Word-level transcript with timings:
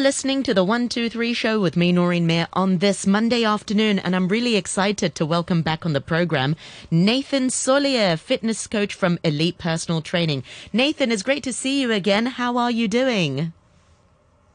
listening 0.00 0.42
to 0.42 0.54
the 0.54 0.64
123 0.64 1.34
show 1.34 1.60
with 1.60 1.76
me, 1.76 1.92
Noreen 1.92 2.26
Mayer, 2.26 2.48
on 2.54 2.78
this 2.78 3.06
Monday 3.06 3.44
afternoon, 3.44 3.98
and 3.98 4.16
I'm 4.16 4.28
really 4.28 4.56
excited 4.56 5.14
to 5.14 5.26
welcome 5.26 5.60
back 5.60 5.84
on 5.84 5.92
the 5.92 6.00
program 6.00 6.56
Nathan 6.90 7.48
Solier, 7.48 8.18
fitness 8.18 8.66
coach 8.66 8.94
from 8.94 9.18
Elite 9.22 9.58
Personal 9.58 10.00
Training. 10.00 10.42
Nathan, 10.72 11.12
it's 11.12 11.22
great 11.22 11.42
to 11.44 11.52
see 11.52 11.82
you 11.82 11.92
again. 11.92 12.26
How 12.26 12.56
are 12.56 12.70
you 12.70 12.88
doing? 12.88 13.52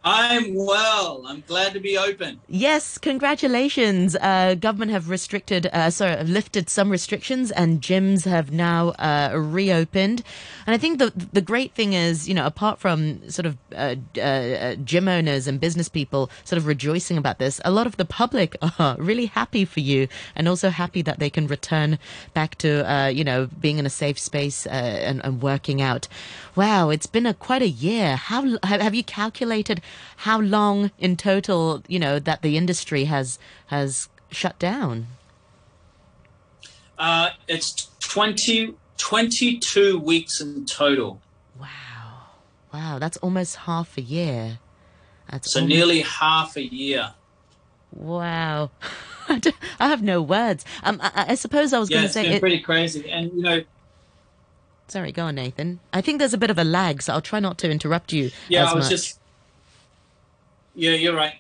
I'm 0.08 0.54
well. 0.54 1.24
I'm 1.26 1.44
glad 1.48 1.74
to 1.74 1.80
be 1.80 1.98
open. 1.98 2.40
Yes, 2.48 3.00
congratulations. 3.00 4.16
Uh, 4.16 4.54
government 4.54 4.92
have 4.92 5.10
restricted, 5.10 5.66
uh, 5.74 5.90
sorry, 5.90 6.24
lifted 6.24 6.70
some 6.70 6.92
restrictions, 6.92 7.50
and 7.50 7.82
gyms 7.82 8.26
have 8.26 8.52
now 8.52 8.90
uh, 9.00 9.32
reopened. 9.34 10.22
And 10.68 10.76
I 10.76 10.78
think 10.78 11.00
the 11.00 11.12
the 11.34 11.42
great 11.42 11.74
thing 11.74 11.94
is, 11.94 12.30
you 12.30 12.36
know, 12.36 12.46
apart 12.46 12.78
from 12.78 13.28
sort 13.32 13.48
of 13.48 13.58
uh, 13.76 13.96
uh, 14.22 14.76
gym 14.76 15.08
owners 15.08 15.48
and 15.48 15.60
business 15.60 15.90
people 15.90 16.30
sort 16.44 16.58
of 16.58 16.68
rejoicing 16.68 17.18
about 17.18 17.40
this, 17.40 17.60
a 17.66 17.72
lot 17.72 17.88
of 17.88 17.98
the 17.98 18.06
public 18.06 18.56
are 18.80 18.98
really 19.00 19.26
happy 19.26 19.66
for 19.66 19.80
you, 19.80 20.08
and 20.36 20.48
also 20.48 20.70
happy 20.70 21.02
that 21.02 21.18
they 21.18 21.32
can 21.32 21.48
return 21.48 21.98
back 22.36 22.54
to, 22.60 22.88
uh, 22.92 23.08
you 23.08 23.24
know, 23.24 23.48
being 23.60 23.80
in 23.80 23.88
a 23.88 23.90
safe 23.90 24.20
space 24.20 24.68
and, 24.68 25.20
and 25.26 25.42
working 25.42 25.82
out. 25.82 26.08
Wow, 26.56 26.92
it's 26.92 27.08
been 27.08 27.26
a 27.26 27.34
quite 27.34 27.64
a 27.64 27.68
year. 27.68 28.18
How 28.18 28.60
have 28.64 28.94
you 28.94 29.04
calculated? 29.04 29.82
How 30.18 30.40
long 30.40 30.92
in 30.98 31.18
total, 31.18 31.84
you 31.88 32.00
know, 32.00 32.20
that 32.20 32.42
the 32.42 32.58
industry 32.58 33.06
has 33.06 33.40
has 33.68 34.10
shut 34.30 34.58
down? 34.60 35.08
Uh, 36.98 37.30
it's 37.48 37.90
20, 38.00 38.74
22 38.98 40.00
weeks 40.00 40.40
in 40.40 40.66
total. 40.66 41.22
Wow. 41.60 41.68
Wow, 42.74 43.00
that's 43.00 43.18
almost 43.18 43.58
half 43.58 43.98
a 43.98 44.02
year. 44.02 44.60
That's 45.30 45.52
so 45.52 45.62
almost... 45.62 45.76
nearly 45.76 46.02
half 46.02 46.56
a 46.56 46.64
year. 46.64 47.14
Wow. 47.92 48.72
I 49.30 49.42
have 49.80 50.04
no 50.04 50.22
words. 50.22 50.66
Um, 50.84 51.00
I, 51.02 51.26
I 51.30 51.36
suppose 51.36 51.74
I 51.74 51.80
was 51.80 51.90
yeah, 51.90 51.98
going 51.98 52.08
to 52.08 52.14
say 52.14 52.22
it's 52.22 52.28
been 52.28 52.38
it... 52.38 52.40
pretty 52.42 52.60
crazy, 52.60 53.10
and 53.10 53.32
you 53.34 53.42
know. 53.42 53.64
Sorry, 54.88 55.12
go 55.12 55.26
on, 55.26 55.36
Nathan. 55.36 55.80
I 55.92 56.02
think 56.02 56.20
there's 56.20 56.34
a 56.34 56.38
bit 56.38 56.52
of 56.52 56.60
a 56.60 56.64
lag, 56.64 57.02
so 57.02 57.14
I'll 57.14 57.22
try 57.22 57.40
not 57.40 57.58
to 57.60 57.70
interrupt 57.70 58.14
you. 58.14 58.30
Yeah, 58.50 58.70
I 58.70 58.74
was 58.76 58.86
much. 58.86 58.92
just 58.92 59.20
yeah, 60.76 60.92
you're 60.92 61.16
right. 61.16 61.36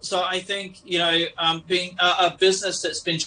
So 0.00 0.22
I 0.22 0.40
think 0.40 0.78
you 0.84 0.98
know, 0.98 1.24
um, 1.38 1.62
being 1.66 1.96
a, 2.00 2.26
a, 2.26 2.36
business 2.38 2.82
that's 2.82 3.00
been 3.00 3.20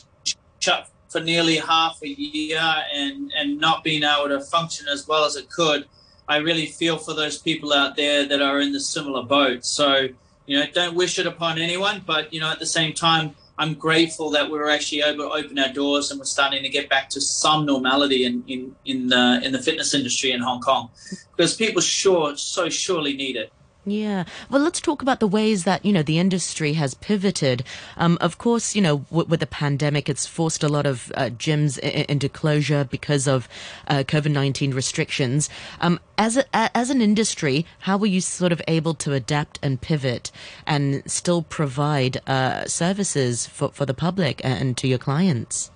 shut 0.59 0.89
for 1.09 1.21
nearly 1.21 1.57
half 1.57 1.99
a 2.03 2.07
year 2.07 2.59
and 2.93 3.31
and 3.35 3.59
not 3.59 3.83
being 3.83 4.03
able 4.03 4.29
to 4.29 4.41
function 4.41 4.87
as 4.87 5.07
well 5.07 5.25
as 5.25 5.35
it 5.35 5.49
could, 5.49 5.85
I 6.27 6.37
really 6.37 6.65
feel 6.65 6.97
for 6.97 7.13
those 7.13 7.37
people 7.37 7.73
out 7.73 7.95
there 7.95 8.25
that 8.27 8.41
are 8.41 8.59
in 8.59 8.71
the 8.71 8.79
similar 8.79 9.23
boat. 9.23 9.65
So 9.65 10.09
you 10.45 10.59
know, 10.59 10.65
don't 10.73 10.95
wish 10.95 11.19
it 11.19 11.27
upon 11.27 11.57
anyone, 11.59 12.03
but 12.05 12.33
you 12.33 12.39
know, 12.39 12.51
at 12.51 12.59
the 12.59 12.65
same 12.65 12.93
time, 12.93 13.35
I'm 13.57 13.75
grateful 13.75 14.31
that 14.31 14.49
we 14.49 14.57
are 14.57 14.69
actually 14.69 15.01
able 15.01 15.29
to 15.29 15.35
open 15.35 15.59
our 15.59 15.71
doors 15.71 16.09
and 16.09 16.19
we're 16.19 16.25
starting 16.25 16.63
to 16.63 16.69
get 16.69 16.89
back 16.89 17.09
to 17.11 17.21
some 17.21 17.65
normality 17.65 18.25
in 18.25 18.43
in 18.47 18.75
in 18.85 19.07
the 19.07 19.41
in 19.43 19.51
the 19.51 19.61
fitness 19.61 19.93
industry 19.93 20.31
in 20.31 20.41
Hong 20.41 20.59
Kong, 20.59 20.89
because 21.35 21.55
people 21.55 21.81
sure 21.81 22.35
so 22.35 22.67
surely 22.69 23.15
need 23.15 23.35
it. 23.35 23.53
Yeah. 23.85 24.23
Well, 24.49 24.61
let's 24.61 24.79
talk 24.79 25.01
about 25.01 25.19
the 25.19 25.27
ways 25.27 25.65
that, 25.65 25.83
you 25.83 25.91
know, 25.91 26.03
the 26.03 26.17
industry 26.17 26.73
has 26.73 26.93
pivoted. 26.93 27.63
Um, 27.97 28.17
of 28.21 28.37
course, 28.37 28.75
you 28.75 28.81
know, 28.81 28.99
w- 29.09 29.27
with 29.27 29.41
the 29.41 29.47
pandemic, 29.47 30.07
it's 30.07 30.25
forced 30.25 30.63
a 30.63 30.69
lot 30.69 30.85
of 30.85 31.11
uh, 31.15 31.23
gyms 31.23 31.79
I- 31.83 32.05
into 32.07 32.29
closure 32.29 32.85
because 32.85 33.27
of 33.27 33.49
uh, 33.89 34.03
COVID 34.07 34.31
19 34.31 34.73
restrictions. 34.73 35.49
Um, 35.81 35.99
as, 36.17 36.37
a, 36.37 36.45
as 36.53 36.89
an 36.91 37.01
industry, 37.01 37.65
how 37.79 37.97
were 37.97 38.07
you 38.07 38.21
sort 38.21 38.53
of 38.53 38.61
able 38.69 38.93
to 38.95 39.11
adapt 39.11 39.59
and 39.61 39.81
pivot 39.81 40.31
and 40.65 41.03
still 41.05 41.41
provide 41.41 42.21
uh, 42.25 42.65
services 42.65 43.45
for, 43.47 43.69
for 43.73 43.85
the 43.85 43.93
public 43.93 44.39
and 44.45 44.77
to 44.77 44.87
your 44.87 44.97
clients? 44.97 45.71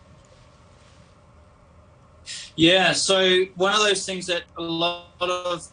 Yeah, 2.55 2.93
so 2.93 3.45
one 3.55 3.73
of 3.73 3.79
those 3.79 4.05
things 4.05 4.27
that 4.27 4.43
a 4.57 4.61
lot 4.61 5.07
of 5.19 5.67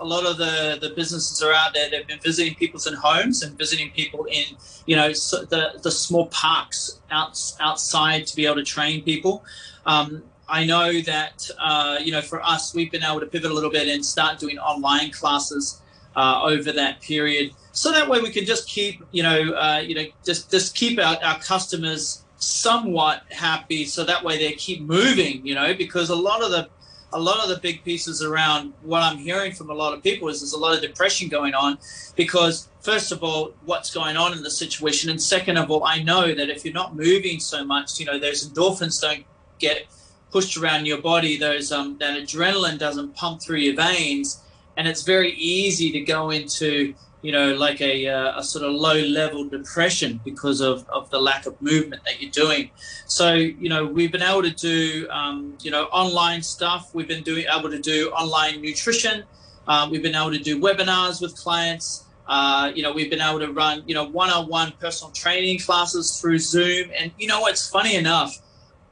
a 0.00 0.04
lot 0.04 0.24
of 0.26 0.38
the, 0.38 0.78
the 0.80 0.90
businesses 0.90 1.42
are 1.42 1.52
out 1.52 1.74
there. 1.74 1.90
They've 1.90 2.06
been 2.06 2.20
visiting 2.20 2.54
people's 2.54 2.86
in 2.86 2.94
homes 2.94 3.42
and 3.42 3.56
visiting 3.56 3.90
people 3.90 4.24
in, 4.24 4.44
you 4.86 4.96
know, 4.96 5.08
the, 5.08 5.78
the 5.82 5.90
small 5.90 6.26
parks 6.26 7.00
out, 7.10 7.38
outside 7.60 8.26
to 8.26 8.34
be 8.34 8.46
able 8.46 8.56
to 8.56 8.64
train 8.64 9.02
people. 9.02 9.44
Um, 9.86 10.22
I 10.48 10.64
know 10.64 11.00
that, 11.02 11.48
uh, 11.58 11.98
you 12.02 12.12
know, 12.12 12.22
for 12.22 12.42
us, 12.42 12.74
we've 12.74 12.90
been 12.90 13.04
able 13.04 13.20
to 13.20 13.26
pivot 13.26 13.50
a 13.50 13.54
little 13.54 13.70
bit 13.70 13.86
and 13.88 14.04
start 14.04 14.40
doing 14.40 14.58
online 14.58 15.10
classes 15.12 15.80
uh, 16.16 16.42
over 16.42 16.72
that 16.72 17.00
period. 17.00 17.52
So 17.72 17.92
that 17.92 18.08
way 18.08 18.20
we 18.20 18.30
can 18.30 18.44
just 18.44 18.68
keep, 18.68 19.04
you 19.12 19.22
know, 19.22 19.52
uh, 19.52 19.82
you 19.84 19.94
know, 19.94 20.06
just, 20.24 20.50
just 20.50 20.74
keep 20.74 20.98
our, 20.98 21.16
our 21.22 21.38
customers 21.38 22.24
somewhat 22.38 23.22
happy. 23.30 23.84
So 23.84 24.02
that 24.04 24.24
way 24.24 24.38
they 24.38 24.52
keep 24.52 24.80
moving, 24.80 25.46
you 25.46 25.54
know, 25.54 25.74
because 25.74 26.10
a 26.10 26.16
lot 26.16 26.42
of 26.42 26.50
the, 26.50 26.68
a 27.12 27.20
lot 27.20 27.42
of 27.42 27.48
the 27.48 27.56
big 27.56 27.82
pieces 27.84 28.22
around 28.22 28.72
what 28.82 29.02
I'm 29.02 29.18
hearing 29.18 29.52
from 29.52 29.70
a 29.70 29.74
lot 29.74 29.94
of 29.94 30.02
people 30.02 30.28
is 30.28 30.40
there's 30.40 30.52
a 30.52 30.58
lot 30.58 30.74
of 30.74 30.80
depression 30.80 31.28
going 31.28 31.54
on 31.54 31.78
because 32.16 32.68
first 32.80 33.12
of 33.12 33.22
all, 33.22 33.52
what's 33.64 33.92
going 33.92 34.16
on 34.16 34.32
in 34.32 34.42
the 34.42 34.50
situation, 34.50 35.10
and 35.10 35.20
second 35.20 35.56
of 35.56 35.70
all, 35.70 35.84
I 35.84 36.02
know 36.02 36.34
that 36.34 36.48
if 36.48 36.64
you're 36.64 36.74
not 36.74 36.96
moving 36.96 37.40
so 37.40 37.64
much, 37.64 37.98
you 37.98 38.06
know, 38.06 38.18
those 38.18 38.48
endorphins 38.48 39.00
don't 39.00 39.24
get 39.58 39.86
pushed 40.30 40.56
around 40.56 40.86
your 40.86 41.00
body, 41.00 41.36
those 41.36 41.72
um, 41.72 41.98
that 41.98 42.16
adrenaline 42.16 42.78
doesn't 42.78 43.16
pump 43.16 43.42
through 43.42 43.58
your 43.58 43.74
veins, 43.74 44.40
and 44.76 44.86
it's 44.86 45.02
very 45.02 45.32
easy 45.32 45.90
to 45.92 46.00
go 46.00 46.30
into 46.30 46.94
you 47.22 47.32
know, 47.32 47.54
like 47.54 47.80
a, 47.80 48.08
uh, 48.08 48.38
a 48.38 48.42
sort 48.42 48.64
of 48.64 48.72
low 48.72 48.98
level 49.00 49.44
depression 49.44 50.20
because 50.24 50.60
of, 50.60 50.88
of 50.88 51.10
the 51.10 51.18
lack 51.18 51.46
of 51.46 51.60
movement 51.60 52.02
that 52.04 52.20
you're 52.20 52.30
doing. 52.30 52.70
So, 53.06 53.34
you 53.34 53.68
know, 53.68 53.84
we've 53.84 54.10
been 54.10 54.22
able 54.22 54.42
to 54.42 54.50
do, 54.50 55.06
um, 55.10 55.56
you 55.60 55.70
know, 55.70 55.84
online 55.86 56.42
stuff. 56.42 56.94
We've 56.94 57.08
been 57.08 57.22
doing 57.22 57.44
able 57.54 57.70
to 57.70 57.78
do 57.78 58.10
online 58.10 58.62
nutrition. 58.62 59.24
Um, 59.68 59.90
we've 59.90 60.02
been 60.02 60.14
able 60.14 60.32
to 60.32 60.38
do 60.38 60.58
webinars 60.58 61.20
with 61.20 61.36
clients. 61.36 62.04
Uh, 62.26 62.72
you 62.74 62.82
know, 62.82 62.92
we've 62.92 63.10
been 63.10 63.20
able 63.20 63.40
to 63.40 63.52
run, 63.52 63.82
you 63.86 63.94
know, 63.94 64.04
one-on-one 64.04 64.72
personal 64.80 65.12
training 65.12 65.58
classes 65.58 66.20
through 66.20 66.38
Zoom. 66.38 66.90
And 66.96 67.10
you 67.18 67.26
know 67.26 67.40
what's 67.40 67.68
funny 67.68 67.96
enough, 67.96 68.38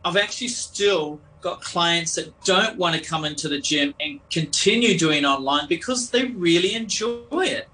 I've 0.04 0.16
actually 0.16 0.48
still 0.48 1.20
got 1.40 1.62
clients 1.62 2.16
that 2.16 2.32
don't 2.44 2.76
want 2.76 2.96
to 2.96 3.00
come 3.00 3.24
into 3.24 3.48
the 3.48 3.60
gym 3.60 3.94
and 4.00 4.20
continue 4.28 4.98
doing 4.98 5.24
online 5.24 5.68
because 5.68 6.10
they 6.10 6.26
really 6.26 6.74
enjoy 6.74 7.22
it. 7.30 7.68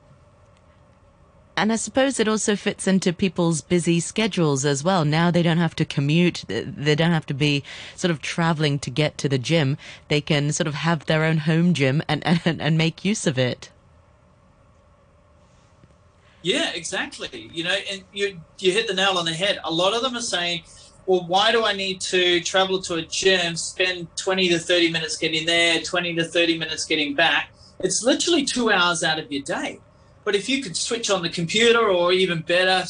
And 1.56 1.72
I 1.72 1.76
suppose 1.76 2.18
it 2.18 2.26
also 2.26 2.56
fits 2.56 2.86
into 2.86 3.12
people's 3.12 3.60
busy 3.60 4.00
schedules 4.00 4.64
as 4.64 4.82
well. 4.82 5.04
Now 5.04 5.30
they 5.30 5.42
don't 5.42 5.58
have 5.58 5.76
to 5.76 5.84
commute. 5.84 6.44
They 6.48 6.94
don't 6.96 7.12
have 7.12 7.26
to 7.26 7.34
be 7.34 7.62
sort 7.94 8.10
of 8.10 8.20
traveling 8.20 8.78
to 8.80 8.90
get 8.90 9.18
to 9.18 9.28
the 9.28 9.38
gym. 9.38 9.76
They 10.08 10.20
can 10.20 10.52
sort 10.52 10.66
of 10.66 10.74
have 10.74 11.06
their 11.06 11.24
own 11.24 11.38
home 11.38 11.72
gym 11.72 12.02
and, 12.08 12.22
and, 12.44 12.60
and 12.60 12.76
make 12.76 13.04
use 13.04 13.26
of 13.26 13.38
it. 13.38 13.70
Yeah, 16.42 16.72
exactly. 16.74 17.50
You 17.52 17.64
know, 17.64 17.76
and 17.90 18.04
you, 18.12 18.40
you 18.58 18.72
hit 18.72 18.86
the 18.86 18.94
nail 18.94 19.16
on 19.16 19.24
the 19.24 19.32
head. 19.32 19.58
A 19.64 19.72
lot 19.72 19.94
of 19.94 20.02
them 20.02 20.14
are 20.14 20.20
saying, 20.20 20.64
well, 21.06 21.24
why 21.26 21.52
do 21.52 21.64
I 21.64 21.72
need 21.72 22.00
to 22.02 22.40
travel 22.40 22.82
to 22.82 22.96
a 22.96 23.02
gym, 23.02 23.56
spend 23.56 24.08
20 24.16 24.48
to 24.50 24.58
30 24.58 24.90
minutes 24.90 25.16
getting 25.16 25.46
there, 25.46 25.80
20 25.80 26.14
to 26.16 26.24
30 26.24 26.58
minutes 26.58 26.84
getting 26.84 27.14
back? 27.14 27.50
It's 27.80 28.02
literally 28.02 28.44
two 28.44 28.70
hours 28.70 29.02
out 29.02 29.18
of 29.18 29.30
your 29.30 29.42
day. 29.42 29.80
But 30.24 30.34
if 30.34 30.48
you 30.48 30.62
could 30.62 30.76
switch 30.76 31.10
on 31.10 31.22
the 31.22 31.28
computer 31.28 31.88
or 31.88 32.12
even 32.12 32.40
better, 32.40 32.84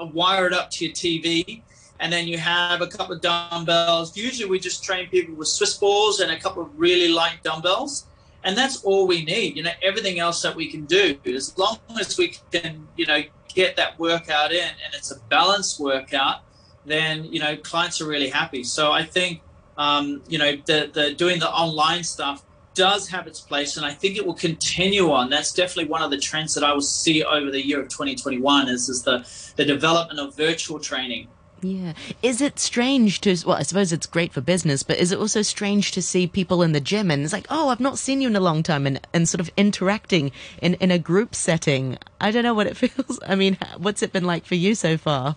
wire 0.00 0.46
it 0.46 0.52
up 0.52 0.70
to 0.72 0.84
your 0.84 0.94
TV, 0.94 1.62
and 2.00 2.12
then 2.12 2.26
you 2.26 2.36
have 2.38 2.80
a 2.80 2.86
couple 2.88 3.14
of 3.14 3.20
dumbbells. 3.20 4.16
Usually 4.16 4.50
we 4.50 4.58
just 4.58 4.82
train 4.82 5.08
people 5.08 5.36
with 5.36 5.48
Swiss 5.48 5.76
balls 5.76 6.18
and 6.18 6.32
a 6.32 6.38
couple 6.38 6.62
of 6.62 6.70
really 6.76 7.08
light 7.08 7.38
dumbbells. 7.44 8.06
And 8.44 8.58
that's 8.58 8.82
all 8.82 9.06
we 9.06 9.24
need. 9.24 9.56
You 9.56 9.62
know, 9.62 9.70
everything 9.82 10.18
else 10.18 10.42
that 10.42 10.56
we 10.56 10.68
can 10.68 10.84
do, 10.86 11.16
as 11.26 11.56
long 11.56 11.78
as 12.00 12.18
we 12.18 12.36
can, 12.50 12.88
you 12.96 13.06
know, 13.06 13.22
get 13.54 13.76
that 13.76 13.96
workout 14.00 14.50
in 14.50 14.64
and 14.84 14.94
it's 14.94 15.12
a 15.12 15.20
balanced 15.28 15.78
workout, 15.78 16.40
then, 16.84 17.24
you 17.24 17.38
know, 17.38 17.56
clients 17.56 18.00
are 18.00 18.06
really 18.06 18.30
happy. 18.30 18.64
So 18.64 18.90
I 18.90 19.04
think, 19.04 19.40
um, 19.78 20.22
you 20.28 20.38
know, 20.38 20.56
the, 20.66 20.90
the 20.92 21.14
doing 21.14 21.38
the 21.38 21.48
online 21.48 22.02
stuff 22.02 22.42
does 22.74 23.08
have 23.08 23.26
its 23.26 23.40
place, 23.40 23.76
and 23.76 23.86
I 23.86 23.92
think 23.92 24.16
it 24.16 24.26
will 24.26 24.34
continue 24.34 25.10
on. 25.10 25.30
That's 25.30 25.52
definitely 25.52 25.90
one 25.90 26.02
of 26.02 26.10
the 26.10 26.18
trends 26.18 26.54
that 26.54 26.64
I 26.64 26.72
will 26.72 26.80
see 26.80 27.22
over 27.22 27.50
the 27.50 27.64
year 27.64 27.80
of 27.80 27.88
2021 27.88 28.68
is, 28.68 28.88
is 28.88 29.02
the, 29.02 29.26
the 29.56 29.64
development 29.64 30.20
of 30.20 30.36
virtual 30.36 30.78
training. 30.78 31.28
Yeah. 31.62 31.92
Is 32.22 32.40
it 32.40 32.58
strange 32.58 33.20
to, 33.20 33.36
well, 33.46 33.56
I 33.56 33.62
suppose 33.62 33.92
it's 33.92 34.06
great 34.06 34.32
for 34.32 34.40
business, 34.40 34.82
but 34.82 34.98
is 34.98 35.12
it 35.12 35.18
also 35.18 35.42
strange 35.42 35.92
to 35.92 36.02
see 36.02 36.26
people 36.26 36.62
in 36.62 36.72
the 36.72 36.80
gym 36.80 37.10
and 37.10 37.22
it's 37.22 37.32
like, 37.32 37.46
oh, 37.50 37.68
I've 37.68 37.78
not 37.78 37.98
seen 37.98 38.20
you 38.20 38.26
in 38.28 38.34
a 38.34 38.40
long 38.40 38.64
time 38.64 38.84
and, 38.86 39.00
and 39.12 39.28
sort 39.28 39.40
of 39.40 39.50
interacting 39.56 40.32
in, 40.60 40.74
in 40.74 40.90
a 40.90 40.98
group 40.98 41.36
setting? 41.36 41.98
I 42.20 42.32
don't 42.32 42.42
know 42.42 42.54
what 42.54 42.66
it 42.66 42.76
feels. 42.78 43.20
I 43.26 43.36
mean, 43.36 43.58
what's 43.78 44.02
it 44.02 44.12
been 44.12 44.24
like 44.24 44.44
for 44.44 44.56
you 44.56 44.74
so 44.74 44.96
far? 44.96 45.36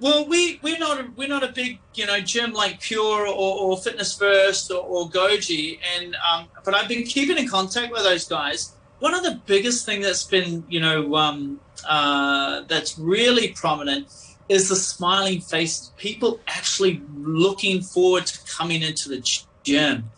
Well, 0.00 0.26
we 0.26 0.58
we're 0.62 0.78
not 0.78 1.00
a, 1.00 1.08
we're 1.16 1.28
not 1.28 1.44
a 1.44 1.52
big 1.52 1.78
you 1.94 2.06
know 2.06 2.20
gym 2.20 2.52
like 2.52 2.80
Pure 2.80 3.28
or, 3.28 3.58
or 3.60 3.76
Fitness 3.78 4.16
First 4.16 4.70
or, 4.70 4.82
or 4.82 5.08
Goji, 5.08 5.78
and 5.96 6.16
um, 6.28 6.48
but 6.64 6.74
I've 6.74 6.88
been 6.88 7.04
keeping 7.04 7.38
in 7.38 7.48
contact 7.48 7.92
with 7.92 8.02
those 8.02 8.26
guys, 8.26 8.74
one 9.04 9.14
of 9.14 9.22
the 9.22 9.40
biggest 9.46 9.84
thing 9.84 10.00
that's 10.00 10.24
been, 10.24 10.64
you 10.68 10.80
know, 10.80 11.14
um, 11.14 11.60
uh, 11.86 12.62
that's 12.68 12.98
really 12.98 13.48
prominent 13.48 14.08
is 14.48 14.68
the 14.68 14.76
smiling 14.76 15.40
face. 15.40 15.92
People 15.96 16.40
actually 16.46 17.02
looking 17.14 17.82
forward 17.82 18.26
to 18.26 18.38
coming 18.50 18.82
into 18.82 19.08
the 19.08 19.46
gym, 19.62 20.10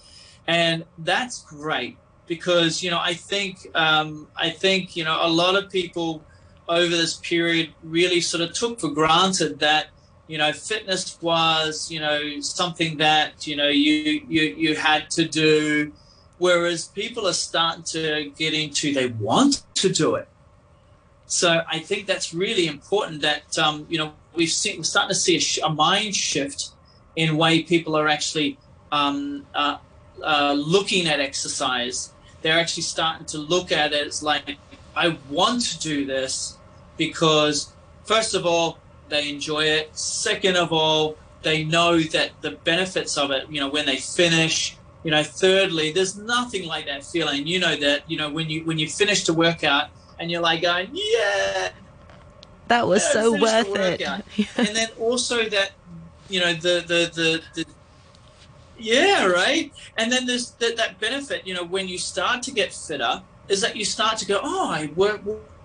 and 0.46 0.84
that's 0.98 1.42
great 1.42 1.96
because 2.26 2.82
you 2.82 2.90
know 2.90 2.98
I 3.00 3.14
think 3.14 3.66
um, 3.74 4.28
I 4.36 4.50
think 4.50 4.96
you 4.96 5.04
know 5.04 5.18
a 5.20 5.28
lot 5.28 5.56
of 5.56 5.70
people 5.70 6.24
over 6.68 6.96
this 6.96 7.14
period 7.14 7.72
really 7.82 8.20
sort 8.20 8.42
of 8.42 8.52
took 8.52 8.80
for 8.80 8.88
granted 8.88 9.60
that 9.60 9.86
you 10.26 10.38
know 10.38 10.52
fitness 10.52 11.18
was 11.22 11.90
you 11.90 12.00
know 12.00 12.40
something 12.40 12.96
that 12.96 13.46
you 13.46 13.54
know 13.56 13.68
you 13.68 14.22
you 14.28 14.42
you 14.42 14.74
had 14.74 15.10
to 15.10 15.26
do. 15.26 15.92
Whereas 16.38 16.88
people 16.88 17.26
are 17.26 17.32
starting 17.32 17.82
to 17.84 18.30
get 18.36 18.52
into 18.52 18.92
they 18.92 19.06
want 19.06 19.62
to 19.76 19.88
do 19.88 20.16
it. 20.16 20.28
So 21.26 21.62
i 21.68 21.78
think 21.78 22.06
that's 22.06 22.34
really 22.34 22.66
important 22.66 23.22
that 23.22 23.58
um, 23.58 23.86
you 23.88 23.98
know 23.98 24.12
we've 24.34 24.50
seen 24.50 24.78
we're 24.78 24.84
starting 24.84 25.08
to 25.08 25.14
see 25.14 25.36
a, 25.36 25.40
sh- 25.40 25.58
a 25.64 25.68
mind 25.68 26.14
shift 26.14 26.70
in 27.16 27.36
way 27.36 27.62
people 27.62 27.96
are 27.96 28.06
actually 28.06 28.58
um, 28.92 29.46
uh, 29.54 29.78
uh, 30.22 30.52
looking 30.52 31.06
at 31.06 31.18
exercise. 31.18 32.12
They're 32.42 32.58
actually 32.58 32.84
starting 32.84 33.26
to 33.26 33.38
look 33.38 33.72
at 33.72 33.92
it 33.92 34.06
as 34.06 34.22
like 34.22 34.56
i 34.96 35.16
want 35.28 35.60
to 35.62 35.78
do 35.78 36.06
this 36.06 36.55
because 36.96 37.72
first 38.04 38.34
of 38.34 38.46
all 38.46 38.78
they 39.08 39.28
enjoy 39.28 39.64
it. 39.64 39.96
Second 39.96 40.56
of 40.56 40.72
all, 40.72 41.16
they 41.42 41.64
know 41.64 41.98
that 42.00 42.30
the 42.40 42.52
benefits 42.52 43.16
of 43.16 43.30
it, 43.30 43.48
you 43.48 43.60
know, 43.60 43.68
when 43.68 43.86
they 43.86 43.96
finish, 43.96 44.76
you 45.04 45.10
know, 45.10 45.22
thirdly, 45.22 45.92
there's 45.92 46.16
nothing 46.16 46.66
like 46.66 46.86
that 46.86 47.04
feeling. 47.04 47.46
You 47.46 47.60
know 47.60 47.76
that, 47.76 48.10
you 48.10 48.16
know, 48.16 48.30
when 48.30 48.50
you 48.50 48.64
when 48.64 48.78
you 48.78 48.88
finish 48.88 49.24
the 49.24 49.32
workout 49.32 49.90
and 50.18 50.30
you're 50.30 50.40
like 50.40 50.62
going, 50.62 50.90
Yeah. 50.92 51.70
That 52.68 52.88
was 52.88 53.04
so 53.04 53.30
worth 53.40 53.68
it. 53.76 54.00
and 54.56 54.68
then 54.74 54.88
also 54.98 55.48
that, 55.48 55.70
you 56.28 56.40
know, 56.40 56.52
the 56.52 56.82
the 56.86 57.10
the, 57.14 57.42
the 57.54 57.64
yeah, 58.78 59.26
right. 59.26 59.72
And 59.96 60.10
then 60.12 60.26
there's 60.26 60.50
that, 60.52 60.76
that 60.76 60.98
benefit, 60.98 61.46
you 61.46 61.54
know, 61.54 61.64
when 61.64 61.88
you 61.88 61.98
start 61.98 62.42
to 62.42 62.50
get 62.50 62.72
fitter, 62.72 63.22
is 63.48 63.60
that 63.60 63.76
you 63.76 63.84
start 63.84 64.18
to 64.18 64.26
go, 64.26 64.40
oh, 64.42 64.70
I 64.70 64.86
work 64.96 65.20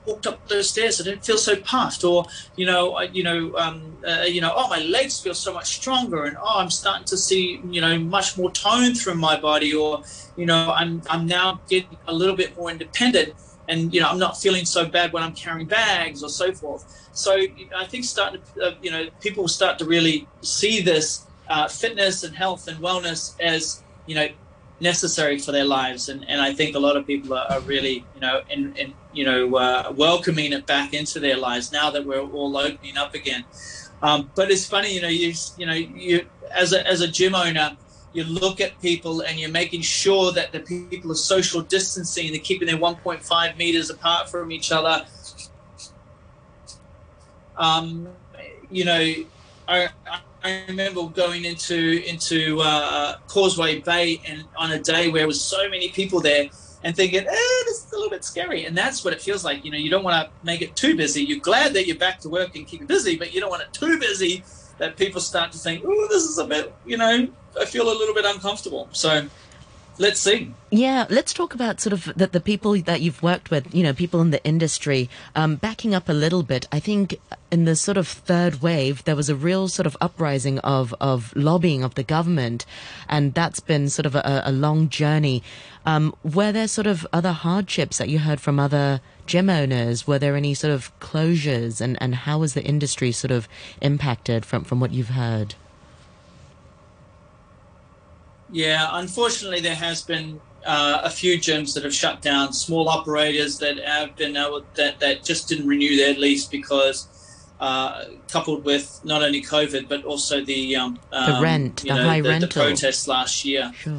walked 0.06 0.27
up 0.27 0.48
those 0.48 0.69
stairs, 0.69 1.00
I 1.00 1.03
didn't 1.03 1.25
feel 1.25 1.38
so 1.38 1.56
puffed, 1.57 2.03
or 2.03 2.25
you 2.56 2.65
know, 2.65 3.00
you 3.01 3.24
know, 3.24 3.56
um, 3.56 3.98
uh, 4.07 4.24
you 4.24 4.42
know, 4.42 4.53
oh, 4.56 4.68
my 4.68 4.80
legs 4.80 5.19
feel 5.19 5.33
so 5.33 5.53
much 5.53 5.75
stronger, 5.75 6.25
and 6.25 6.38
oh, 6.38 6.59
I'm 6.59 6.69
starting 6.69 7.06
to 7.06 7.18
see, 7.18 7.62
you 7.69 7.81
know, 7.81 7.98
much 8.00 8.38
more 8.38 8.51
tone 8.51 8.94
through 8.94 9.15
my 9.15 9.39
body, 9.39 9.74
or 9.74 10.03
you 10.36 10.45
know, 10.45 10.71
I'm 10.71 11.01
I'm 11.09 11.25
now 11.25 11.62
getting 11.69 11.98
a 12.07 12.13
little 12.13 12.36
bit 12.36 12.57
more 12.57 12.71
independent, 12.71 13.33
and 13.68 13.94
you 13.94 14.01
know, 14.01 14.09
I'm 14.09 14.19
not 14.19 14.39
feeling 14.42 14.65
so 14.65 14.86
bad 14.86 15.13
when 15.13 15.24
I'm 15.24 15.33
carrying 15.33 15.68
bags 15.68 16.24
or 16.24 16.30
so 16.30 16.51
forth. 16.51 17.09
So 17.13 17.36
I 17.75 17.86
think 17.86 18.06
starting, 18.06 18.42
to, 18.56 18.68
uh, 18.68 18.75
you 18.81 18.89
know, 18.89 19.09
people 19.19 19.48
start 19.48 19.77
to 19.80 19.86
really 19.86 20.27
see 20.42 20.81
this 20.81 21.27
uh, 21.50 21.68
fitness 21.68 22.24
and 22.24 22.36
health 22.36 22.68
and 22.68 22.80
wellness 22.80 23.36
as 23.39 23.83
you 24.06 24.15
know 24.15 24.27
necessary 24.81 25.37
for 25.37 25.51
their 25.51 25.65
lives. 25.65 26.09
And, 26.09 26.27
and 26.27 26.41
I 26.41 26.53
think 26.53 26.75
a 26.75 26.79
lot 26.79 26.97
of 26.97 27.05
people 27.05 27.33
are, 27.33 27.45
are 27.51 27.59
really, 27.61 28.05
you 28.15 28.21
know, 28.21 28.41
in, 28.49 28.75
in 28.75 28.93
you 29.13 29.25
know, 29.25 29.55
uh, 29.55 29.93
welcoming 29.95 30.53
it 30.53 30.65
back 30.65 30.93
into 30.93 31.19
their 31.19 31.37
lives 31.37 31.71
now 31.71 31.91
that 31.91 32.05
we're 32.05 32.21
all 32.21 32.57
opening 32.57 32.97
up 32.97 33.13
again. 33.13 33.45
Um, 34.01 34.31
but 34.35 34.49
it's 34.49 34.67
funny, 34.67 34.95
you 34.95 35.01
know, 35.01 35.07
you 35.09 35.33
you 35.57 35.65
know, 35.65 35.73
you 35.73 36.25
as 36.49 36.73
a 36.73 36.85
as 36.87 37.01
a 37.01 37.07
gym 37.07 37.35
owner, 37.35 37.77
you 38.13 38.23
look 38.23 38.59
at 38.59 38.79
people 38.81 39.21
and 39.21 39.39
you're 39.39 39.51
making 39.51 39.81
sure 39.81 40.31
that 40.31 40.51
the 40.51 40.59
people 40.61 41.11
are 41.11 41.15
social 41.15 41.61
distancing, 41.61 42.31
they're 42.31 42.41
keeping 42.41 42.67
their 42.67 42.77
1.5 42.77 43.57
meters 43.57 43.89
apart 43.89 44.29
from 44.29 44.51
each 44.51 44.71
other. 44.71 45.05
Um, 47.57 48.07
you 48.71 48.85
know, 48.85 49.13
I, 49.67 49.89
I 50.09 50.19
remember 50.67 51.07
going 51.07 51.45
into 51.45 52.03
into 52.07 52.59
uh, 52.61 53.17
Causeway 53.27 53.79
Bay 53.79 54.21
and 54.27 54.43
on 54.55 54.71
a 54.71 54.79
day 54.79 55.09
where 55.09 55.21
there 55.21 55.27
was 55.27 55.41
so 55.41 55.69
many 55.69 55.89
people 55.89 56.19
there 56.19 56.49
and 56.83 56.95
thinking, 56.95 57.19
eh, 57.19 57.63
this 57.65 57.85
is 57.85 57.91
a 57.91 57.95
little 57.95 58.09
bit 58.09 58.23
scary. 58.23 58.65
And 58.65 58.75
that's 58.75 59.03
what 59.05 59.13
it 59.13 59.21
feels 59.21 59.43
like. 59.43 59.63
You 59.63 59.71
know, 59.71 59.77
you 59.77 59.89
don't 59.89 60.03
want 60.03 60.25
to 60.25 60.45
make 60.45 60.61
it 60.61 60.75
too 60.75 60.95
busy. 60.95 61.23
You're 61.23 61.39
glad 61.39 61.73
that 61.73 61.85
you're 61.85 61.97
back 61.97 62.19
to 62.21 62.29
work 62.29 62.55
and 62.55 62.65
keep 62.65 62.81
it 62.81 62.88
busy, 62.88 63.17
but 63.17 63.33
you 63.33 63.39
don't 63.39 63.49
want 63.49 63.61
it 63.61 63.71
too 63.73 63.99
busy 63.99 64.43
that 64.77 64.97
people 64.97 65.21
start 65.21 65.51
to 65.51 65.59
think, 65.59 65.83
oh, 65.85 66.07
this 66.09 66.23
is 66.23 66.39
a 66.39 66.45
bit, 66.45 66.73
you 66.85 66.97
know, 66.97 67.27
I 67.59 67.65
feel 67.65 67.85
a 67.91 67.93
little 67.93 68.15
bit 68.15 68.25
uncomfortable. 68.25 68.89
So 68.91 69.27
let's 70.01 70.19
see. 70.19 70.51
Yeah, 70.71 71.06
let's 71.09 71.31
talk 71.31 71.53
about 71.53 71.80
sort 71.80 71.94
of 71.94 72.12
the, 72.15 72.27
the 72.27 72.39
people 72.42 72.75
that 72.81 73.01
you've 73.01 73.21
worked 73.21 73.51
with, 73.51 73.74
you 73.74 73.83
know, 73.83 73.94
people 73.94 74.19
in 74.21 74.31
the 74.31 74.44
industry. 74.44 75.09
Um, 75.36 75.56
backing 75.56 75.94
up 75.94 76.09
a 76.09 76.13
little 76.13 76.44
bit, 76.44 76.68
I 76.71 76.80
think 76.80 77.19
in 77.51 77.65
the 77.65 77.75
sort 77.75 77.98
of 77.98 78.07
third 78.07 78.62
wave, 78.62 79.03
there 79.03 79.15
was 79.15 79.30
a 79.30 79.36
real 79.36 79.68
sort 79.68 79.86
of 79.86 79.95
uprising 80.01 80.59
of, 80.59 80.94
of 81.00 81.33
lobbying 81.36 81.83
of 81.83 81.95
the 81.95 82.03
government, 82.03 82.65
and 83.07 83.33
that's 83.33 83.59
been 83.59 83.89
sort 83.89 84.06
of 84.06 84.15
a, 84.15 84.42
a 84.45 84.51
long 84.51 84.89
journey. 84.89 85.44
Um, 85.86 86.15
were 86.24 86.51
there 86.51 86.68
sort 86.68 86.88
of 86.88 87.07
other 87.13 87.31
hardships 87.31 87.98
that 88.00 88.09
you 88.09 88.19
heard 88.19 88.42
from 88.42 88.59
other 88.59 89.01
gym 89.27 89.50
owners? 89.50 90.07
Were 90.07 90.19
there 90.19 90.36
any 90.36 90.53
sort 90.53 90.74
of 90.74 90.98
closures, 91.00 91.80
and, 91.80 91.98
and 92.01 92.15
how 92.15 92.39
was 92.39 92.56
the 92.56 92.63
industry 92.63 93.12
sort 93.12 93.31
of 93.31 93.48
impacted 93.81 94.45
from, 94.45 94.63
from 94.63 94.80
what 94.80 94.92
you've 94.92 95.09
heard? 95.09 95.56
Yeah, 98.51 98.89
unfortunately, 98.94 99.62
there 99.62 99.75
has 99.75 100.01
been 100.01 100.39
uh, 100.65 101.01
a 101.03 101.09
few 101.09 101.38
gyms 101.38 101.74
that 101.74 101.83
have 101.83 101.94
shut 101.94 102.21
down, 102.21 102.53
small 102.53 102.89
operators 102.89 103.57
that 103.59 103.77
have 103.80 104.15
been 104.15 104.36
able, 104.36 104.65
that 104.75 105.00
that 105.00 105.24
just 105.24 105.50
didn't 105.50 105.68
renew 105.68 105.95
their 105.95 106.13
lease 106.15 106.45
because. 106.45 107.07
Uh, 107.59 108.06
coupled 108.27 108.65
with 108.65 109.00
not 109.03 109.21
only 109.21 109.39
COVID 109.39 109.88
but 109.88 110.03
also 110.03 110.44
the 110.44 110.75
um, 110.75 111.00
the 111.12 111.36
um, 111.36 111.44
rent, 111.44 111.81
the 111.81 111.89
know, 111.89 112.03
high 112.03 112.19
the, 112.19 112.30
rental, 112.30 112.50
the 112.50 112.69
protests 112.69 113.07
last 113.07 113.45
year. 113.45 113.71
Sure. 113.75 113.94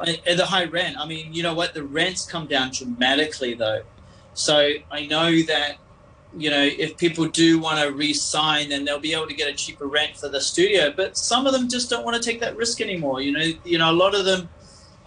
I, 0.00 0.18
the 0.34 0.46
high 0.46 0.64
rent. 0.64 0.96
I 0.96 1.06
mean, 1.06 1.34
you 1.34 1.42
know 1.42 1.52
what? 1.52 1.74
The 1.74 1.82
rents 1.82 2.24
come 2.24 2.46
down 2.46 2.70
dramatically 2.72 3.52
though. 3.52 3.82
So 4.32 4.70
I 4.90 5.06
know 5.06 5.42
that 5.42 5.76
you 6.36 6.50
know, 6.50 6.62
if 6.62 6.96
people 6.96 7.26
do 7.26 7.58
want 7.58 7.80
to 7.80 7.92
re-sign, 7.92 8.68
then 8.68 8.84
they'll 8.84 8.98
be 8.98 9.14
able 9.14 9.26
to 9.26 9.34
get 9.34 9.48
a 9.48 9.54
cheaper 9.54 9.86
rent 9.86 10.16
for 10.16 10.28
the 10.28 10.40
studio. 10.40 10.92
But 10.94 11.16
some 11.16 11.46
of 11.46 11.52
them 11.52 11.68
just 11.68 11.88
don't 11.88 12.04
want 12.04 12.22
to 12.22 12.22
take 12.22 12.40
that 12.40 12.56
risk 12.56 12.80
anymore. 12.80 13.22
You 13.22 13.32
know, 13.32 13.52
you 13.64 13.78
know, 13.78 13.90
a 13.90 13.92
lot 13.92 14.14
of 14.14 14.24
them, 14.24 14.48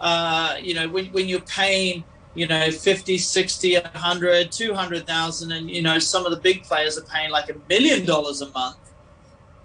uh, 0.00 0.56
you 0.60 0.74
know, 0.74 0.88
when, 0.88 1.06
when 1.06 1.28
you're 1.28 1.40
paying, 1.40 2.02
you 2.34 2.46
know, 2.46 2.70
50, 2.70 3.18
60, 3.18 3.74
100, 3.74 4.50
200,000, 4.50 5.52
and, 5.52 5.70
you 5.70 5.82
know, 5.82 5.98
some 5.98 6.24
of 6.26 6.32
the 6.32 6.38
big 6.38 6.64
players 6.64 6.98
are 6.98 7.04
paying 7.04 7.30
like 7.30 7.50
a 7.50 7.56
million 7.68 8.04
dollars 8.04 8.40
a 8.40 8.50
month, 8.50 8.78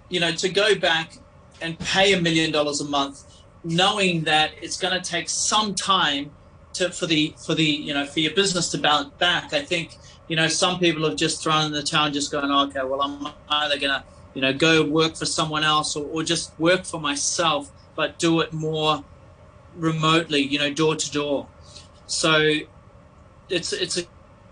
you 0.08 0.20
know, 0.20 0.30
to 0.32 0.48
go 0.48 0.76
back 0.76 1.18
and 1.60 1.76
pay 1.80 2.12
a 2.12 2.20
million 2.20 2.52
dollars 2.52 2.80
a 2.80 2.84
month, 2.84 3.24
knowing 3.64 4.22
that 4.22 4.52
it's 4.62 4.78
going 4.78 4.94
to 4.94 5.10
take 5.10 5.28
some 5.28 5.74
time 5.74 6.30
to, 6.74 6.90
for 6.90 7.06
the, 7.06 7.34
for 7.44 7.56
the, 7.56 7.64
you 7.64 7.92
know, 7.92 8.06
for 8.06 8.20
your 8.20 8.32
business 8.34 8.70
to 8.70 8.78
bounce 8.78 9.08
back. 9.14 9.52
I 9.52 9.62
think, 9.64 9.98
you 10.28 10.36
know, 10.36 10.46
some 10.46 10.78
people 10.78 11.08
have 11.08 11.16
just 11.16 11.42
thrown 11.42 11.66
in 11.66 11.72
the 11.72 11.82
towel 11.82 12.10
just 12.10 12.30
going, 12.30 12.50
okay, 12.50 12.84
well, 12.84 13.00
I'm 13.00 13.32
either 13.48 13.78
going 13.78 13.92
to, 13.92 14.04
you 14.34 14.42
know, 14.42 14.52
go 14.52 14.84
work 14.84 15.16
for 15.16 15.24
someone 15.24 15.64
else 15.64 15.96
or, 15.96 16.06
or 16.06 16.22
just 16.22 16.58
work 16.60 16.84
for 16.84 17.00
myself, 17.00 17.70
but 17.96 18.18
do 18.18 18.40
it 18.40 18.52
more 18.52 19.02
remotely, 19.76 20.40
you 20.40 20.58
know, 20.58 20.72
door 20.72 20.96
to 20.96 21.10
door. 21.10 21.48
So 22.06 22.52
it's 23.48 23.72
it's 23.72 23.98
a 23.98 24.02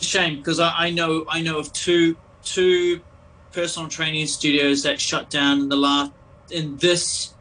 shame 0.00 0.38
because 0.38 0.60
I, 0.60 0.86
I 0.86 0.90
know 0.90 1.26
I 1.28 1.42
know 1.42 1.58
of 1.58 1.72
two 1.72 2.16
two 2.42 3.00
personal 3.52 3.88
training 3.88 4.26
studios 4.26 4.82
that 4.82 5.00
shut 5.00 5.30
down 5.30 5.60
in 5.60 5.68
the 5.68 5.76
last 5.76 6.12
in 6.50 6.76
this 6.78 7.34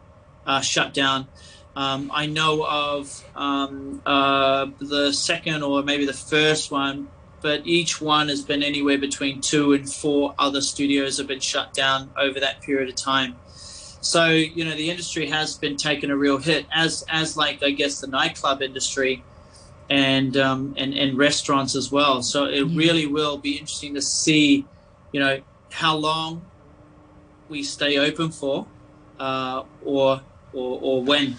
uh, 0.45 0.61
shutdown. 0.61 1.27
Um, 1.75 2.09
I 2.13 2.25
know 2.25 2.65
of 2.65 3.23
um, 3.35 4.01
uh, 4.05 4.67
the 4.79 5.11
second 5.11 5.63
or 5.63 5.83
maybe 5.83 6.05
the 6.05 6.13
first 6.13 6.71
one 6.71 7.09
but 7.45 7.61
each 7.67 8.01
one 8.01 8.27
has 8.29 8.41
been 8.41 8.63
anywhere 8.63 8.97
between 8.97 9.39
two 9.39 9.73
and 9.73 9.87
four 9.87 10.33
other 10.39 10.61
studios 10.61 11.19
have 11.19 11.27
been 11.27 11.39
shut 11.39 11.71
down 11.75 12.09
over 12.17 12.39
that 12.39 12.59
period 12.61 12.89
of 12.89 12.95
time. 12.95 13.35
So 14.01 14.29
you 14.29 14.65
know 14.65 14.75
the 14.75 14.89
industry 14.89 15.27
has 15.27 15.55
been 15.55 15.77
taking 15.77 16.09
a 16.09 16.17
real 16.17 16.39
hit, 16.39 16.65
as 16.73 17.05
as 17.07 17.37
like 17.37 17.61
I 17.61 17.69
guess 17.69 18.01
the 18.01 18.07
nightclub 18.07 18.63
industry, 18.63 19.23
and 19.91 20.35
um, 20.37 20.73
and 20.75 20.95
and 20.95 21.19
restaurants 21.19 21.75
as 21.75 21.91
well. 21.91 22.23
So 22.23 22.45
it 22.45 22.63
mm-hmm. 22.63 22.77
really 22.77 23.05
will 23.05 23.37
be 23.37 23.59
interesting 23.59 23.93
to 23.93 24.01
see, 24.01 24.65
you 25.11 25.19
know, 25.19 25.39
how 25.69 25.95
long 25.97 26.41
we 27.47 27.61
stay 27.61 27.99
open 27.99 28.31
for, 28.31 28.65
uh, 29.19 29.65
or 29.83 30.19
or 30.51 30.79
or 30.81 31.03
when. 31.03 31.37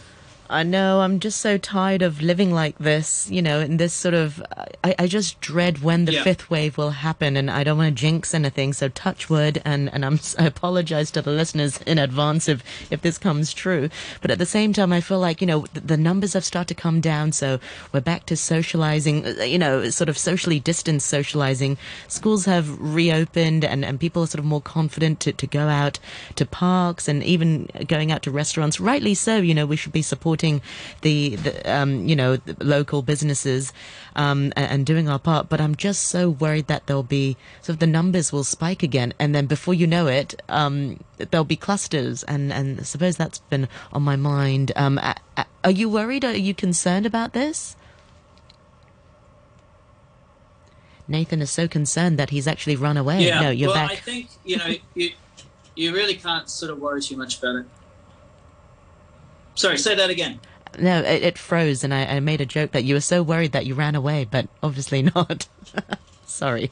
I 0.49 0.63
know. 0.63 1.01
I'm 1.01 1.19
just 1.21 1.41
so 1.41 1.59
tired 1.59 2.03
of 2.03 2.23
living 2.23 2.53
like 2.53 2.79
this, 2.79 3.29
you 3.31 3.43
know, 3.43 3.61
in 3.61 3.77
this 3.79 3.93
sort 3.93 4.15
of. 4.15 4.43
I, 4.85 4.95
I 4.99 5.07
just 5.07 5.41
dread 5.41 5.83
when 5.83 6.05
the 6.05 6.13
Yeah. 6.13 6.23
fifth 6.23 6.49
wave 6.51 6.79
will 6.79 6.91
happen, 6.91 7.37
and 7.37 7.51
I 7.51 7.65
don't 7.65 7.79
want 7.79 7.97
to 7.97 8.01
jinx 8.01 8.33
anything. 8.35 8.73
So 8.73 8.89
touch 8.89 9.29
wood, 9.29 9.61
and 9.65 9.93
and 9.93 10.05
I'm 10.05 10.21
I 10.39 10.47
apologize 10.47 11.11
to 11.13 11.23
the 11.23 11.31
listeners 11.33 11.79
in 11.87 11.99
advance 11.99 12.49
if 12.49 12.63
if 12.91 13.03
this 13.03 13.19
comes 13.19 13.53
true. 13.53 13.89
But 14.21 14.31
at 14.31 14.39
the 14.39 14.47
same 14.47 14.73
time, 14.73 14.93
I 14.93 15.01
feel 15.01 15.19
like 15.19 15.41
you 15.41 15.47
know 15.47 15.67
the, 15.75 15.81
the 15.81 15.97
numbers 15.97 16.35
have 16.35 16.45
started 16.45 16.69
to 16.77 16.81
come 16.81 17.01
down, 17.01 17.33
so 17.33 17.59
we're 17.93 18.01
back 18.01 18.27
to 18.27 18.37
socializing. 18.37 19.27
uh, 19.27 19.43
You 19.45 19.59
know, 19.59 19.91
sort 19.91 20.09
of 20.09 20.17
socially 20.17 20.61
distanced 20.61 21.09
socializing. 21.09 21.77
Schools 22.09 22.45
have 22.45 22.79
reopened, 22.81 23.65
and 23.65 23.85
and 23.85 23.99
people 23.99 24.23
are 24.23 24.27
sort 24.29 24.39
of 24.41 24.45
more 24.45 24.63
confident 24.63 25.19
to 25.21 25.33
to 25.33 25.47
go 25.47 25.67
out 25.69 25.99
to 26.37 26.47
parks 26.47 27.09
and 27.09 27.25
even 27.25 27.69
going 27.89 28.13
out 28.13 28.23
to 28.23 28.31
restaurants. 28.31 28.79
Rightly 28.81 29.15
so. 29.15 29.37
You 29.39 29.55
know, 29.55 29.67
we 29.67 29.77
should 29.77 29.93
be 29.93 30.03
supporting 30.03 30.36
the, 30.37 31.37
the 31.37 31.73
um, 31.73 32.07
you 32.07 32.17
know, 32.17 32.37
the 32.37 32.57
local 32.65 33.03
businesses 33.03 33.73
um, 34.15 34.53
and, 34.57 34.71
and 34.71 34.87
doing 34.87 35.09
our 35.09 35.19
part. 35.19 35.49
But 35.49 35.61
I'm 35.61 35.75
just 35.75 36.05
so 36.05 36.31
worried 36.31 36.67
that 36.67 36.87
there'll 36.87 37.03
be 37.03 37.37
sort 37.63 37.75
of 37.75 37.79
the 37.81 37.87
numbers 37.87 38.33
will 38.33 38.45
spike 38.45 38.83
again, 38.83 39.15
and 39.19 39.35
then 39.35 39.47
before 39.47 39.75
you 39.75 39.87
know 39.87 40.07
it, 40.07 40.41
um, 40.49 41.01
there'll 41.19 41.45
be 41.45 41.57
clusters. 41.57 42.23
And 42.25 42.53
and 42.53 42.81
I 42.81 42.83
suppose 42.83 43.17
that's 43.17 43.39
been 43.39 43.69
on 43.93 44.03
my 44.03 44.17
mind. 44.17 44.73
Um, 44.77 45.01
are 45.65 45.71
you 45.71 45.89
worried? 45.89 46.25
Are 46.25 46.37
you 46.37 46.55
concerned 46.55 47.07
about 47.07 47.33
this? 47.33 47.77
Nathan 51.09 51.41
is 51.41 51.51
so 51.51 51.69
concerned 51.69 52.19
that 52.19 52.31
he's 52.31 52.47
actually 52.47 52.77
run 52.77 52.97
away. 52.97 53.25
Yeah. 53.25 53.41
No, 53.41 53.51
you're 53.51 53.69
well, 53.69 53.89
back. 53.89 53.93
I 53.93 53.97
think 53.97 54.29
you 54.45 54.57
know 54.57 54.75
you 54.95 55.13
you 55.75 55.93
really 55.95 56.15
can't 56.15 56.49
sort 56.51 56.73
of 56.73 56.79
worry 56.79 57.01
too 57.01 57.17
much 57.17 57.39
about 57.39 57.57
it. 57.57 57.67
Sorry, 59.57 59.79
say 59.79 59.95
that 59.95 60.11
again. 60.11 60.39
No, 60.79 61.01
it, 61.01 61.23
it 61.23 61.39
froze, 61.39 61.83
and 61.83 61.93
I, 61.93 62.05
I 62.05 62.21
made 62.21 62.41
a 62.41 62.47
joke 62.47 62.73
that 62.73 62.85
you 62.85 62.95
were 62.95 63.01
so 63.01 63.23
worried 63.23 63.53
that 63.53 63.67
you 63.67 63.75
ran 63.75 63.95
away, 63.95 64.27
but 64.31 64.49
obviously 64.63 65.03
not. 65.15 65.49
Sorry. 66.27 66.71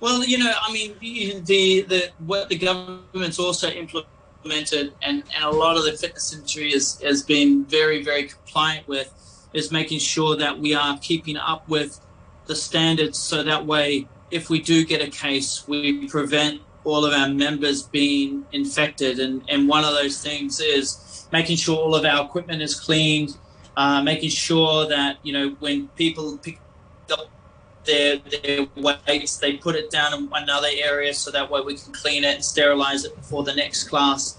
Well, 0.00 0.24
you 0.24 0.38
know, 0.38 0.52
I 0.60 0.72
mean, 0.72 0.96
the 1.00 1.82
the 1.82 2.10
what 2.18 2.48
the 2.48 2.58
government's 2.58 3.38
also 3.38 3.68
implemented, 3.68 4.92
and, 5.02 5.22
and 5.34 5.44
a 5.44 5.50
lot 5.50 5.76
of 5.76 5.84
the 5.84 5.92
fitness 5.92 6.32
industry 6.32 6.72
has 6.72 7.00
has 7.02 7.22
been 7.22 7.64
very 7.64 8.02
very 8.02 8.24
compliant 8.24 8.88
with, 8.88 9.12
is 9.52 9.70
making 9.70 10.00
sure 10.00 10.36
that 10.36 10.58
we 10.58 10.74
are 10.74 10.98
keeping 10.98 11.36
up 11.36 11.68
with 11.68 12.00
the 12.46 12.56
standards, 12.56 13.18
so 13.18 13.44
that 13.44 13.64
way, 13.64 14.08
if 14.32 14.50
we 14.50 14.60
do 14.60 14.84
get 14.84 15.00
a 15.00 15.08
case, 15.08 15.66
we 15.68 16.08
prevent 16.08 16.60
all 16.84 17.04
of 17.04 17.12
our 17.12 17.28
members 17.28 17.82
being 17.82 18.44
infected. 18.52 19.18
And 19.18 19.42
and 19.48 19.68
one 19.68 19.84
of 19.84 19.94
those 19.94 20.22
things 20.22 20.60
is 20.60 21.26
making 21.32 21.56
sure 21.56 21.76
all 21.76 21.94
of 21.94 22.04
our 22.04 22.24
equipment 22.24 22.62
is 22.62 22.78
cleaned, 22.78 23.36
uh, 23.76 24.02
making 24.02 24.30
sure 24.30 24.88
that 24.88 25.18
you 25.22 25.32
know 25.32 25.56
when 25.60 25.88
people 25.88 26.38
pick 26.38 26.58
up 27.10 27.28
their 27.84 28.18
their 28.18 28.66
weights. 28.76 29.38
They 29.38 29.54
put 29.54 29.74
it 29.74 29.90
down 29.90 30.14
in 30.14 30.28
another 30.32 30.68
area 30.72 31.14
so 31.14 31.30
that 31.30 31.50
way 31.50 31.60
we 31.60 31.76
can 31.76 31.92
clean 31.92 32.24
it 32.24 32.34
and 32.36 32.44
sterilize 32.44 33.04
it 33.04 33.14
before 33.16 33.44
the 33.44 33.54
next 33.54 33.84
class. 33.84 34.38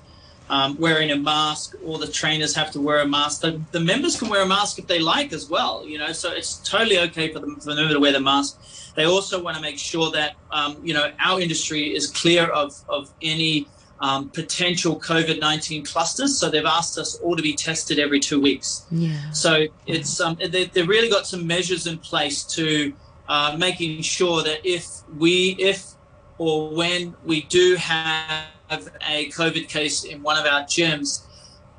Um, 0.49 0.77
wearing 0.77 1.09
a 1.11 1.15
mask, 1.15 1.75
all 1.85 1.97
the 1.97 2.07
trainers 2.07 2.53
have 2.55 2.69
to 2.71 2.81
wear 2.81 2.99
a 2.99 3.07
mask. 3.07 3.41
The, 3.41 3.61
the 3.71 3.79
members 3.79 4.19
can 4.19 4.27
wear 4.29 4.41
a 4.41 4.45
mask 4.45 4.77
if 4.77 4.87
they 4.87 4.99
like 4.99 5.31
as 5.31 5.49
well, 5.49 5.87
you 5.87 5.97
know. 5.97 6.11
So 6.11 6.31
it's 6.31 6.57
totally 6.69 6.99
okay 6.99 7.31
for 7.31 7.39
them 7.39 7.55
for 7.59 7.69
the 7.69 7.75
member 7.75 7.93
to 7.93 7.99
wear 7.99 8.11
the 8.11 8.19
mask. 8.19 8.59
They 8.95 9.05
also 9.05 9.41
want 9.41 9.55
to 9.55 9.61
make 9.61 9.79
sure 9.79 10.11
that 10.11 10.35
um, 10.51 10.77
you 10.83 10.93
know 10.93 11.11
our 11.19 11.39
industry 11.39 11.95
is 11.95 12.07
clear 12.07 12.45
of 12.47 12.75
of 12.89 13.11
any 13.21 13.67
um, 14.01 14.29
potential 14.29 14.99
COVID 14.99 15.39
nineteen 15.39 15.83
clusters. 15.85 16.37
So 16.37 16.49
they've 16.49 16.65
asked 16.65 16.97
us 16.97 17.15
all 17.15 17.35
to 17.37 17.41
be 17.41 17.53
tested 17.53 17.97
every 17.97 18.19
two 18.19 18.39
weeks. 18.41 18.85
Yeah. 18.91 19.31
So 19.31 19.67
it's 19.87 20.19
um, 20.19 20.35
they, 20.35 20.65
they've 20.65 20.87
really 20.87 21.09
got 21.09 21.25
some 21.25 21.47
measures 21.47 21.87
in 21.87 21.97
place 21.99 22.43
to 22.57 22.93
uh, 23.27 23.55
making 23.57 24.01
sure 24.01 24.43
that 24.43 24.59
if 24.65 24.85
we, 25.17 25.55
if 25.59 25.91
or 26.37 26.71
when 26.71 27.15
we 27.23 27.41
do 27.43 27.75
have 27.75 28.45
a 29.07 29.29
COVID 29.29 29.67
case 29.67 30.03
in 30.03 30.21
one 30.21 30.37
of 30.37 30.45
our 30.45 30.61
gyms, 30.61 31.25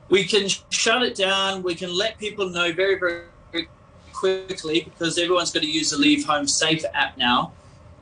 we 0.08 0.24
can 0.24 0.48
shut 0.70 1.02
it 1.02 1.14
down. 1.14 1.62
We 1.62 1.74
can 1.74 1.94
let 1.94 2.18
people 2.18 2.48
know 2.48 2.72
very, 2.72 2.98
very, 2.98 3.22
very 3.52 3.68
quickly 4.12 4.82
because 4.82 5.18
everyone's 5.18 5.50
got 5.50 5.62
to 5.62 5.70
use 5.70 5.90
the 5.90 5.98
Leave 5.98 6.24
Home 6.26 6.46
Safe 6.46 6.84
app 6.94 7.16
now. 7.16 7.52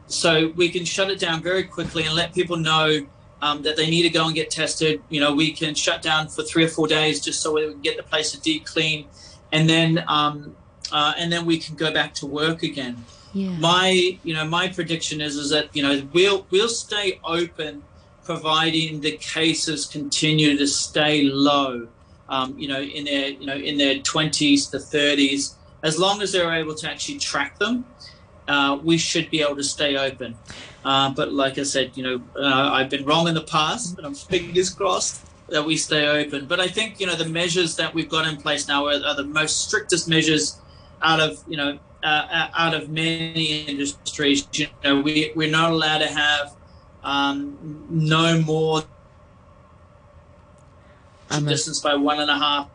So 0.07 0.53
we 0.57 0.69
can 0.69 0.85
shut 0.85 1.11
it 1.11 1.19
down 1.19 1.43
very 1.43 1.65
quickly 1.65 2.05
and 2.05 2.15
let 2.15 2.35
people 2.35 2.57
know 2.57 3.07
um, 3.41 3.63
that 3.63 3.77
they 3.77 3.91
need 3.91 4.03
to 4.03 4.11
go 4.11 4.27
and 4.27 4.35
get 4.35 4.51
tested. 4.51 5.03
You 5.09 5.21
know, 5.21 5.35
we 5.35 5.53
can 5.53 5.75
shut 5.75 6.01
down 6.01 6.29
for 6.29 6.43
three 6.43 6.65
or 6.65 6.69
four 6.69 6.87
days 6.87 7.21
just 7.21 7.43
so 7.43 7.55
we 7.55 7.69
can 7.71 7.81
get 7.81 7.97
the 7.97 8.03
place 8.05 8.35
a 8.35 8.41
deep 8.41 8.65
clean, 8.65 9.07
and 9.51 9.69
then 9.69 10.05
um, 10.07 10.55
uh, 10.93 11.13
and 11.19 11.33
then 11.33 11.45
we 11.45 11.59
can 11.59 11.75
go 11.75 11.93
back 11.93 12.15
to 12.15 12.27
work 12.27 12.63
again. 12.63 13.05
Yeah. 13.35 13.51
My 13.59 14.19
you 14.23 14.35
know 14.35 14.45
my 14.45 14.69
prediction 14.69 15.21
is 15.21 15.37
is 15.37 15.51
that 15.51 15.75
you 15.75 15.83
know 15.83 16.07
we'll 16.13 16.47
we'll 16.51 16.69
stay 16.69 17.21
open, 17.25 17.83
providing 18.25 19.00
the 19.00 19.17
cases 19.17 19.87
continue 19.87 20.57
to 20.57 20.67
stay 20.67 21.23
low. 21.23 21.88
Um, 22.29 22.59
you 22.59 22.69
know, 22.69 22.81
in 22.81 23.05
their 23.05 23.29
you 23.29 23.47
know 23.47 23.57
in 23.57 23.76
their 23.79 23.99
twenties 23.99 24.67
to 24.69 24.79
thirties, 24.79 25.57
as 25.83 25.99
long 25.99 26.23
as 26.23 26.33
they're 26.33 26.52
able 26.52 26.75
to 26.76 26.91
actually 26.91 27.19
track 27.19 27.59
them, 27.59 27.85
uh, 28.49 28.79
we 28.83 28.97
should 28.97 29.31
be 29.31 29.43
able 29.43 29.57
to 29.57 29.64
stay 29.64 29.97
open. 29.97 30.37
Uh, 30.85 31.11
but 31.11 31.33
like 31.33 31.59
I 31.59 31.62
said, 31.62 31.93
you 31.95 32.02
know, 32.02 32.23
uh, 32.37 32.71
I've 32.73 32.91
been 32.91 33.05
wrong 33.05 33.29
in 33.29 33.35
the 33.35 33.43
past, 33.43 33.97
but 33.97 34.05
I'm 34.05 34.14
fingers 34.14 34.71
crossed 34.71 35.26
that 35.49 35.64
we 35.64 35.76
stay 35.76 36.07
open. 36.07 36.47
But 36.47 36.61
I 36.61 36.69
think 36.69 37.00
you 37.00 37.07
know 37.07 37.14
the 37.14 37.29
measures 37.29 37.76
that 37.76 37.93
we've 37.93 38.09
got 38.09 38.26
in 38.26 38.37
place 38.37 38.67
now 38.67 38.87
are, 38.87 39.05
are 39.05 39.14
the 39.14 39.25
most 39.25 39.69
strictest 39.69 40.09
measures 40.09 40.59
out 41.02 41.21
of 41.21 41.43
you 41.47 41.57
know 41.57 41.79
uh, 42.02 42.49
out 42.55 42.75
of 42.75 42.88
many 42.88 43.62
industries. 43.62 44.47
You 44.52 44.69
know, 44.85 45.00
we 45.00 45.33
we're 45.37 45.50
not 45.50 45.71
allowed 45.73 45.99
to 45.99 46.09
have 46.09 46.55
um, 47.04 47.87
no 47.88 48.40
more 48.42 48.85
I'm 51.30 51.47
a- 51.47 51.50
distance 51.50 51.80
by 51.80 51.94
one 51.94 52.21
and 52.21 52.30
a 52.30 52.38
half 52.38 52.68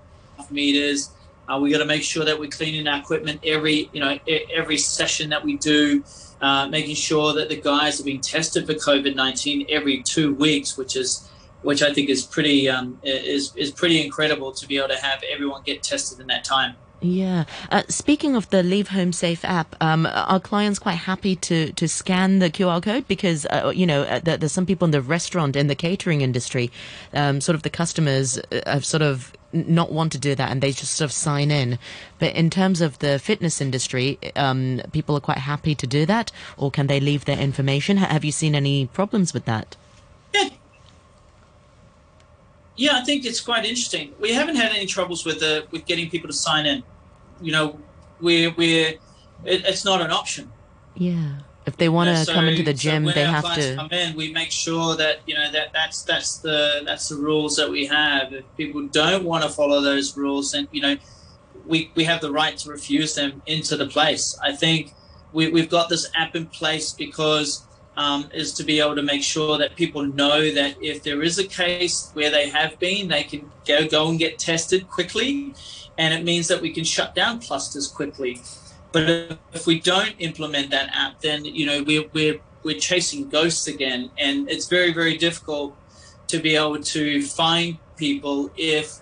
meters. 0.49 1.11
Uh, 1.47 1.59
we 1.59 1.71
got 1.71 1.77
to 1.77 1.85
make 1.85 2.03
sure 2.03 2.25
that 2.25 2.37
we're 2.37 2.49
cleaning 2.49 2.87
our 2.87 2.99
equipment 2.99 3.39
every, 3.45 3.89
you 3.93 4.01
know, 4.01 4.19
every 4.53 4.77
session 4.77 5.29
that 5.29 5.43
we 5.43 5.57
do. 5.57 6.03
Uh, 6.39 6.67
making 6.67 6.93
sure 6.93 7.33
that 7.33 7.49
the 7.49 7.55
guys 7.55 7.99
are 7.99 8.03
being 8.03 8.21
tested 8.21 8.67
for 8.67 8.73
COVID 8.73 9.15
nineteen 9.15 9.65
every 9.69 10.03
two 10.03 10.35
weeks, 10.35 10.77
which 10.77 10.95
is, 10.95 11.27
which 11.63 11.81
I 11.81 11.91
think 11.91 12.09
is 12.09 12.23
pretty, 12.23 12.69
um, 12.69 12.99
is 13.01 13.55
is 13.55 13.71
pretty 13.71 14.05
incredible 14.05 14.51
to 14.51 14.67
be 14.67 14.77
able 14.77 14.89
to 14.89 14.97
have 14.97 15.23
everyone 15.23 15.63
get 15.63 15.81
tested 15.81 16.19
in 16.19 16.27
that 16.27 16.43
time. 16.43 16.75
Yeah. 16.99 17.45
Uh, 17.69 17.83
speaking 17.89 18.35
of 18.35 18.49
the 18.49 18.63
Leave 18.63 18.87
Home 18.89 19.13
Safe 19.13 19.45
app, 19.45 19.75
um, 19.81 20.07
are 20.07 20.39
clients 20.39 20.79
quite 20.79 20.95
happy 20.95 21.35
to, 21.35 21.71
to 21.73 21.87
scan 21.87 22.39
the 22.39 22.49
QR 22.49 22.81
code? 22.81 23.07
Because, 23.07 23.45
uh, 23.45 23.71
you 23.75 23.85
know, 23.85 24.01
uh, 24.03 24.19
there, 24.19 24.37
there's 24.37 24.51
some 24.51 24.65
people 24.65 24.85
in 24.85 24.91
the 24.91 25.01
restaurant 25.01 25.55
and 25.55 25.69
the 25.69 25.75
catering 25.75 26.21
industry, 26.21 26.71
um, 27.13 27.39
sort 27.39 27.55
of 27.55 27.61
the 27.61 27.69
customers 27.69 28.39
uh, 28.51 28.61
have 28.65 28.83
sort 28.83 29.03
of 29.03 29.31
not 29.53 29.91
want 29.91 30.11
to 30.11 30.17
do 30.17 30.35
that 30.35 30.51
and 30.51 30.61
they 30.61 30.71
just 30.71 30.95
sort 30.95 31.05
of 31.05 31.11
sign 31.11 31.51
in. 31.51 31.77
But 32.19 32.35
in 32.35 32.49
terms 32.49 32.81
of 32.81 32.99
the 32.99 33.19
fitness 33.19 33.61
industry, 33.61 34.17
um, 34.35 34.81
people 34.91 35.15
are 35.15 35.21
quite 35.21 35.37
happy 35.37 35.75
to 35.75 35.87
do 35.87 36.05
that 36.07 36.31
or 36.57 36.71
can 36.71 36.87
they 36.87 36.99
leave 36.99 37.25
their 37.25 37.39
information? 37.39 37.97
Have 37.97 38.25
you 38.25 38.31
seen 38.31 38.55
any 38.55 38.87
problems 38.87 39.33
with 39.33 39.45
that? 39.45 39.75
Yeah. 42.77 42.97
I 42.97 43.03
think 43.03 43.25
it's 43.25 43.41
quite 43.41 43.65
interesting. 43.65 44.13
We 44.19 44.33
haven't 44.33 44.55
had 44.55 44.71
any 44.71 44.85
troubles 44.85 45.25
with 45.25 45.39
the 45.39 45.67
with 45.71 45.85
getting 45.85 46.09
people 46.09 46.29
to 46.29 46.35
sign 46.35 46.65
in. 46.65 46.83
You 47.41 47.51
know, 47.51 47.79
we're 48.21 48.51
we're 48.51 48.89
it, 49.43 49.65
it's 49.65 49.83
not 49.83 50.01
an 50.01 50.11
option. 50.11 50.51
Yeah. 50.95 51.39
If 51.65 51.75
they 51.75 51.89
want 51.89 52.09
to 52.09 52.23
so- 52.23 52.33
come 52.33 52.45
into 52.47 52.63
the 52.63 52.71
so 52.71 52.81
gym, 52.81 53.03
when 53.03 53.13
they 53.13 53.25
have 53.25 53.53
to. 53.55 53.75
come 53.75 53.89
in. 53.91 54.15
We 54.15 54.31
make 54.31 54.51
sure 54.51 54.95
that 54.95 55.19
you 55.27 55.35
know 55.35 55.51
that 55.51 55.73
that's 55.73 56.03
that's 56.03 56.37
the 56.37 56.83
that's 56.85 57.09
the 57.09 57.17
rules 57.17 57.57
that 57.57 57.69
we 57.69 57.85
have. 57.87 58.31
If 58.31 58.45
people 58.55 58.87
don't 58.87 59.25
want 59.25 59.43
to 59.43 59.49
follow 59.49 59.81
those 59.81 60.15
rules, 60.15 60.53
then 60.53 60.69
you 60.71 60.81
know 60.81 60.95
we 61.65 61.91
we 61.95 62.05
have 62.05 62.21
the 62.21 62.31
right 62.31 62.57
to 62.59 62.69
refuse 62.69 63.15
them 63.15 63.41
into 63.45 63.75
the 63.75 63.85
place. 63.85 64.37
I 64.41 64.53
think 64.53 64.93
we, 65.33 65.49
we've 65.49 65.69
got 65.69 65.89
this 65.89 66.09
app 66.15 66.35
in 66.37 66.45
place 66.45 66.93
because 66.93 67.66
um, 67.97 68.29
is 68.31 68.53
to 68.53 68.63
be 68.63 68.79
able 68.79 68.95
to 68.95 69.01
make 69.01 69.23
sure 69.23 69.57
that 69.57 69.75
people 69.75 70.03
know 70.05 70.51
that 70.51 70.75
if 70.81 71.01
there 71.01 71.23
is 71.23 71.39
a 71.39 71.43
case 71.43 72.11
where 72.13 72.29
they 72.29 72.47
have 72.49 72.77
been, 72.79 73.07
they 73.07 73.23
can 73.23 73.51
go 73.67 73.87
go 73.87 74.09
and 74.09 74.19
get 74.19 74.37
tested 74.37 74.87
quickly, 74.87 75.55
and 75.97 76.13
it 76.13 76.23
means 76.23 76.47
that 76.47 76.61
we 76.61 76.71
can 76.71 76.83
shut 76.83 77.15
down 77.15 77.41
clusters 77.41 77.87
quickly. 77.87 78.39
But 78.91 79.39
if, 79.53 79.65
we 79.65 79.79
don't 79.79 80.15
implement 80.19 80.69
that 80.69 80.89
app, 80.93 81.19
then 81.21 81.43
you 81.43 81.65
know 81.65 81.83
we're 81.83 82.05
we're 82.13 82.39
we're 82.63 82.79
chasing 82.79 83.29
ghosts 83.29 83.67
again, 83.67 84.11
and 84.17 84.47
it's 84.49 84.67
very 84.67 84.93
very 84.93 85.17
difficult 85.17 85.75
to 86.27 86.39
be 86.39 86.55
able 86.55 86.81
to 86.81 87.23
find 87.23 87.77
people 87.97 88.51
if 88.55 88.99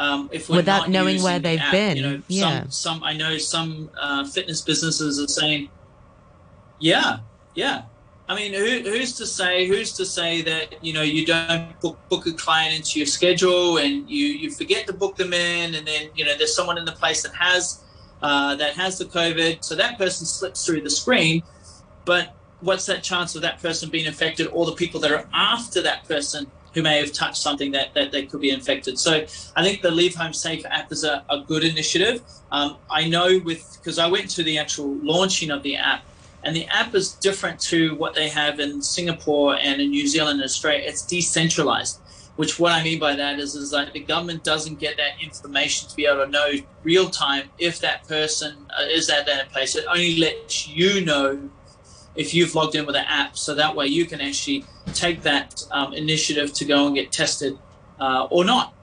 um, 0.00 0.28
if 0.32 0.48
we're 0.48 0.56
Without 0.56 0.90
knowing 0.90 1.22
where 1.22 1.38
the 1.38 1.42
they've 1.44 1.60
app. 1.60 1.72
been, 1.72 1.96
You 1.96 2.02
know, 2.02 2.22
yeah. 2.26 2.62
some 2.62 2.70
some 2.70 3.04
I 3.04 3.12
know 3.12 3.38
some 3.38 3.90
uh, 4.00 4.24
fitness 4.24 4.62
businesses 4.62 5.20
are 5.20 5.28
saying, 5.28 5.70
yeah, 6.80 7.18
yeah. 7.54 7.82
I 8.32 8.34
mean, 8.34 8.54
who, 8.54 8.90
who's 8.90 9.12
to 9.16 9.26
say? 9.26 9.66
Who's 9.66 9.92
to 9.92 10.06
say 10.06 10.40
that 10.40 10.82
you 10.82 10.94
know 10.94 11.02
you 11.02 11.26
don't 11.26 11.78
book, 11.80 11.98
book 12.08 12.26
a 12.26 12.32
client 12.32 12.74
into 12.74 12.98
your 12.98 13.06
schedule 13.06 13.76
and 13.76 14.08
you 14.08 14.24
you 14.26 14.50
forget 14.50 14.86
to 14.86 14.94
book 14.94 15.16
them 15.16 15.34
in, 15.34 15.74
and 15.74 15.86
then 15.86 16.08
you 16.14 16.24
know 16.24 16.34
there's 16.38 16.56
someone 16.56 16.78
in 16.78 16.86
the 16.86 16.92
place 16.92 17.22
that 17.24 17.34
has 17.34 17.84
uh, 18.22 18.56
that 18.56 18.72
has 18.74 18.96
the 18.96 19.04
COVID, 19.04 19.62
so 19.62 19.74
that 19.74 19.98
person 19.98 20.24
slips 20.24 20.64
through 20.64 20.80
the 20.80 20.88
screen. 20.88 21.42
But 22.06 22.34
what's 22.60 22.86
that 22.86 23.02
chance 23.02 23.34
of 23.34 23.42
that 23.42 23.60
person 23.60 23.90
being 23.90 24.06
infected, 24.06 24.46
or 24.46 24.64
the 24.64 24.72
people 24.72 24.98
that 25.00 25.12
are 25.12 25.28
after 25.34 25.82
that 25.82 26.08
person 26.08 26.50
who 26.72 26.80
may 26.80 27.00
have 27.00 27.12
touched 27.12 27.36
something 27.36 27.70
that, 27.72 27.92
that 27.92 28.12
they 28.12 28.24
could 28.24 28.40
be 28.40 28.48
infected. 28.48 28.98
So 28.98 29.26
I 29.56 29.62
think 29.62 29.82
the 29.82 29.90
Leave 29.90 30.14
Home 30.14 30.32
Safe 30.32 30.64
app 30.64 30.90
is 30.90 31.04
a, 31.04 31.22
a 31.28 31.40
good 31.40 31.64
initiative. 31.64 32.22
Um, 32.50 32.78
I 32.90 33.08
know 33.08 33.38
with 33.44 33.76
because 33.78 33.98
I 33.98 34.06
went 34.06 34.30
to 34.30 34.42
the 34.42 34.56
actual 34.56 34.96
launching 35.02 35.50
of 35.50 35.62
the 35.62 35.76
app 35.76 36.02
and 36.44 36.56
the 36.56 36.66
app 36.66 36.94
is 36.94 37.12
different 37.12 37.60
to 37.60 37.94
what 37.96 38.14
they 38.14 38.28
have 38.28 38.60
in 38.60 38.82
Singapore 38.82 39.56
and 39.56 39.80
in 39.80 39.90
New 39.90 40.06
Zealand 40.06 40.40
and 40.40 40.44
Australia. 40.44 40.84
It's 40.86 41.02
decentralized, 41.02 42.00
which 42.36 42.58
what 42.58 42.72
I 42.72 42.82
mean 42.82 42.98
by 42.98 43.14
that 43.14 43.38
is, 43.38 43.54
is 43.54 43.72
like 43.72 43.92
the 43.92 44.00
government 44.00 44.42
doesn't 44.42 44.78
get 44.78 44.96
that 44.96 45.22
information 45.22 45.88
to 45.88 45.96
be 45.96 46.06
able 46.06 46.24
to 46.24 46.30
know 46.30 46.52
real 46.82 47.08
time 47.08 47.50
if 47.58 47.78
that 47.80 48.08
person 48.08 48.66
uh, 48.76 48.84
is 48.84 49.08
at 49.08 49.26
that 49.26 49.50
place. 49.50 49.76
It 49.76 49.84
only 49.88 50.16
lets 50.16 50.68
you 50.68 51.04
know 51.04 51.50
if 52.14 52.34
you've 52.34 52.54
logged 52.54 52.74
in 52.74 52.86
with 52.86 52.96
an 52.96 53.04
app. 53.06 53.36
So 53.36 53.54
that 53.54 53.74
way 53.74 53.86
you 53.86 54.04
can 54.04 54.20
actually 54.20 54.64
take 54.94 55.22
that 55.22 55.62
um, 55.70 55.94
initiative 55.94 56.52
to 56.54 56.64
go 56.64 56.86
and 56.86 56.94
get 56.94 57.12
tested 57.12 57.58
uh, 58.00 58.26
or 58.30 58.44
not. 58.44 58.74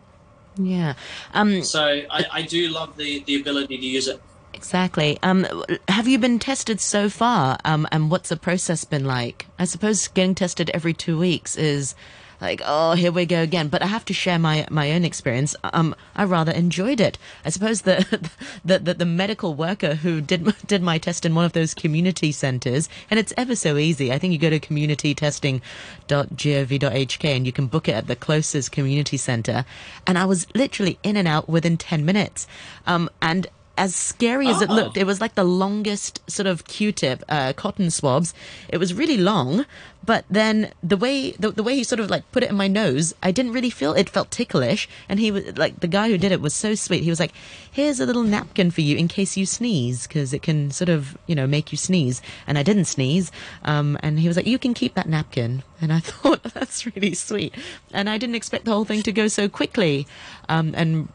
Yeah. 0.58 0.96
Um, 1.34 1.64
so 1.64 1.84
I, 2.10 2.26
I 2.32 2.42
do 2.42 2.70
love 2.70 2.98
the, 2.98 3.24
the 3.26 3.40
ability 3.40 3.78
to 3.78 3.86
use 3.86 4.08
it. 4.08 4.22
Exactly. 4.60 5.18
Um, 5.24 5.48
have 5.88 6.10
you 6.10 6.20
been 6.20 6.38
tested 6.38 6.82
so 6.82 7.08
far? 7.08 7.58
Um, 7.64 7.88
and 7.94 8.12
what's 8.12 8.28
the 8.28 8.36
process 8.36 8.84
been 8.84 9.06
like? 9.06 9.46
I 9.58 9.64
suppose 9.64 10.10
getting 10.10 10.36
tested 10.36 10.70
every 10.74 10.94
two 10.94 11.18
weeks 11.18 11.56
is 11.56 11.96
like, 12.42 12.62
oh, 12.66 12.92
here 12.92 13.14
we 13.14 13.26
go 13.26 13.42
again. 13.42 13.70
But 13.70 13.82
I 13.82 13.86
have 13.86 14.04
to 14.06 14.14
share 14.14 14.38
my, 14.38 14.68
my 14.70 14.92
own 14.92 15.06
experience. 15.06 15.56
Um, 15.64 15.96
I 16.14 16.26
rather 16.26 16.52
enjoyed 16.52 17.00
it. 17.00 17.18
I 17.46 17.52
suppose 17.52 17.84
the, 17.84 18.30
the, 18.66 18.80
the, 18.80 18.96
the 18.96 19.06
medical 19.06 19.54
worker 19.54 19.96
who 19.96 20.20
did, 20.20 20.54
did 20.68 20.84
my 20.84 20.98
test 20.98 21.26
in 21.26 21.36
one 21.36 21.46
of 21.46 21.54
those 21.54 21.74
community 21.74 22.34
centers, 22.34 22.90
and 23.10 23.18
it's 23.18 23.32
ever 23.38 23.56
so 23.56 23.78
easy. 23.78 24.12
I 24.12 24.20
think 24.20 24.34
you 24.34 24.40
go 24.40 24.50
to 24.50 24.60
communitytesting.gov.hk 24.60 27.24
and 27.24 27.46
you 27.46 27.54
can 27.54 27.68
book 27.68 27.88
it 27.88 27.94
at 27.94 28.08
the 28.08 28.18
closest 28.18 28.74
community 28.74 29.16
center. 29.16 29.64
And 30.06 30.18
I 30.18 30.26
was 30.26 30.48
literally 30.54 31.00
in 31.02 31.16
and 31.16 31.30
out 31.30 31.48
within 31.48 31.78
10 31.78 32.04
minutes. 32.04 32.46
Um, 32.86 33.10
and 33.22 33.48
as 33.80 33.96
scary 33.96 34.48
as 34.50 34.62
oh. 34.62 34.66
it 34.66 34.70
looked, 34.70 34.98
it 34.98 35.08
was 35.08 35.22
like 35.22 35.36
the 35.36 35.46
longest 35.46 36.20
sort 36.30 36.48
of 36.48 36.66
Q-tip 36.66 37.24
uh, 37.30 37.54
cotton 37.54 37.90
swabs. 37.90 38.34
It 38.68 38.78
was 38.78 38.94
really 38.94 39.16
long, 39.16 39.66
but 40.06 40.26
then 40.30 40.72
the 40.84 40.98
way 40.98 41.32
the, 41.32 41.52
the 41.52 41.64
way 41.64 41.76
he 41.76 41.84
sort 41.84 42.00
of 42.00 42.10
like 42.10 42.30
put 42.32 42.44
it 42.44 42.50
in 42.50 42.58
my 42.58 42.68
nose, 42.68 43.14
I 43.24 43.32
didn't 43.32 43.54
really 43.54 43.70
feel 43.70 43.94
it 43.94 44.10
felt 44.10 44.32
ticklish. 44.32 44.90
And 45.08 45.20
he 45.20 45.32
was 45.32 45.58
like 45.58 45.80
the 45.80 45.88
guy 45.88 46.10
who 46.10 46.18
did 46.18 46.32
it 46.32 46.42
was 46.42 46.54
so 46.54 46.76
sweet. 46.76 47.04
He 47.04 47.10
was 47.10 47.20
like, 47.20 47.34
"Here's 47.72 48.00
a 48.00 48.06
little 48.06 48.24
napkin 48.24 48.70
for 48.70 48.82
you 48.82 48.98
in 48.98 49.08
case 49.08 49.38
you 49.38 49.46
sneeze, 49.46 50.08
because 50.08 50.34
it 50.34 50.42
can 50.42 50.72
sort 50.72 50.90
of 50.90 51.18
you 51.26 51.36
know 51.36 51.48
make 51.48 51.72
you 51.72 51.78
sneeze." 51.78 52.22
And 52.48 52.58
I 52.58 52.64
didn't 52.64 52.86
sneeze. 52.86 53.32
Um, 53.64 53.98
and 54.02 54.20
he 54.20 54.28
was 54.28 54.36
like, 54.36 54.48
"You 54.48 54.60
can 54.60 54.74
keep 54.74 54.96
that 54.96 55.08
napkin." 55.08 55.64
And 55.82 55.94
I 55.94 56.00
thought 56.12 56.44
that's 56.44 56.86
really 56.86 57.14
sweet. 57.14 57.54
And 57.94 58.10
I 58.10 58.18
didn't 58.18 58.36
expect 58.36 58.66
the 58.66 58.72
whole 58.72 58.86
thing 58.86 59.04
to 59.04 59.12
go 59.12 59.28
so 59.28 59.48
quickly 59.48 60.08
um, 60.50 60.74
and 60.76 61.08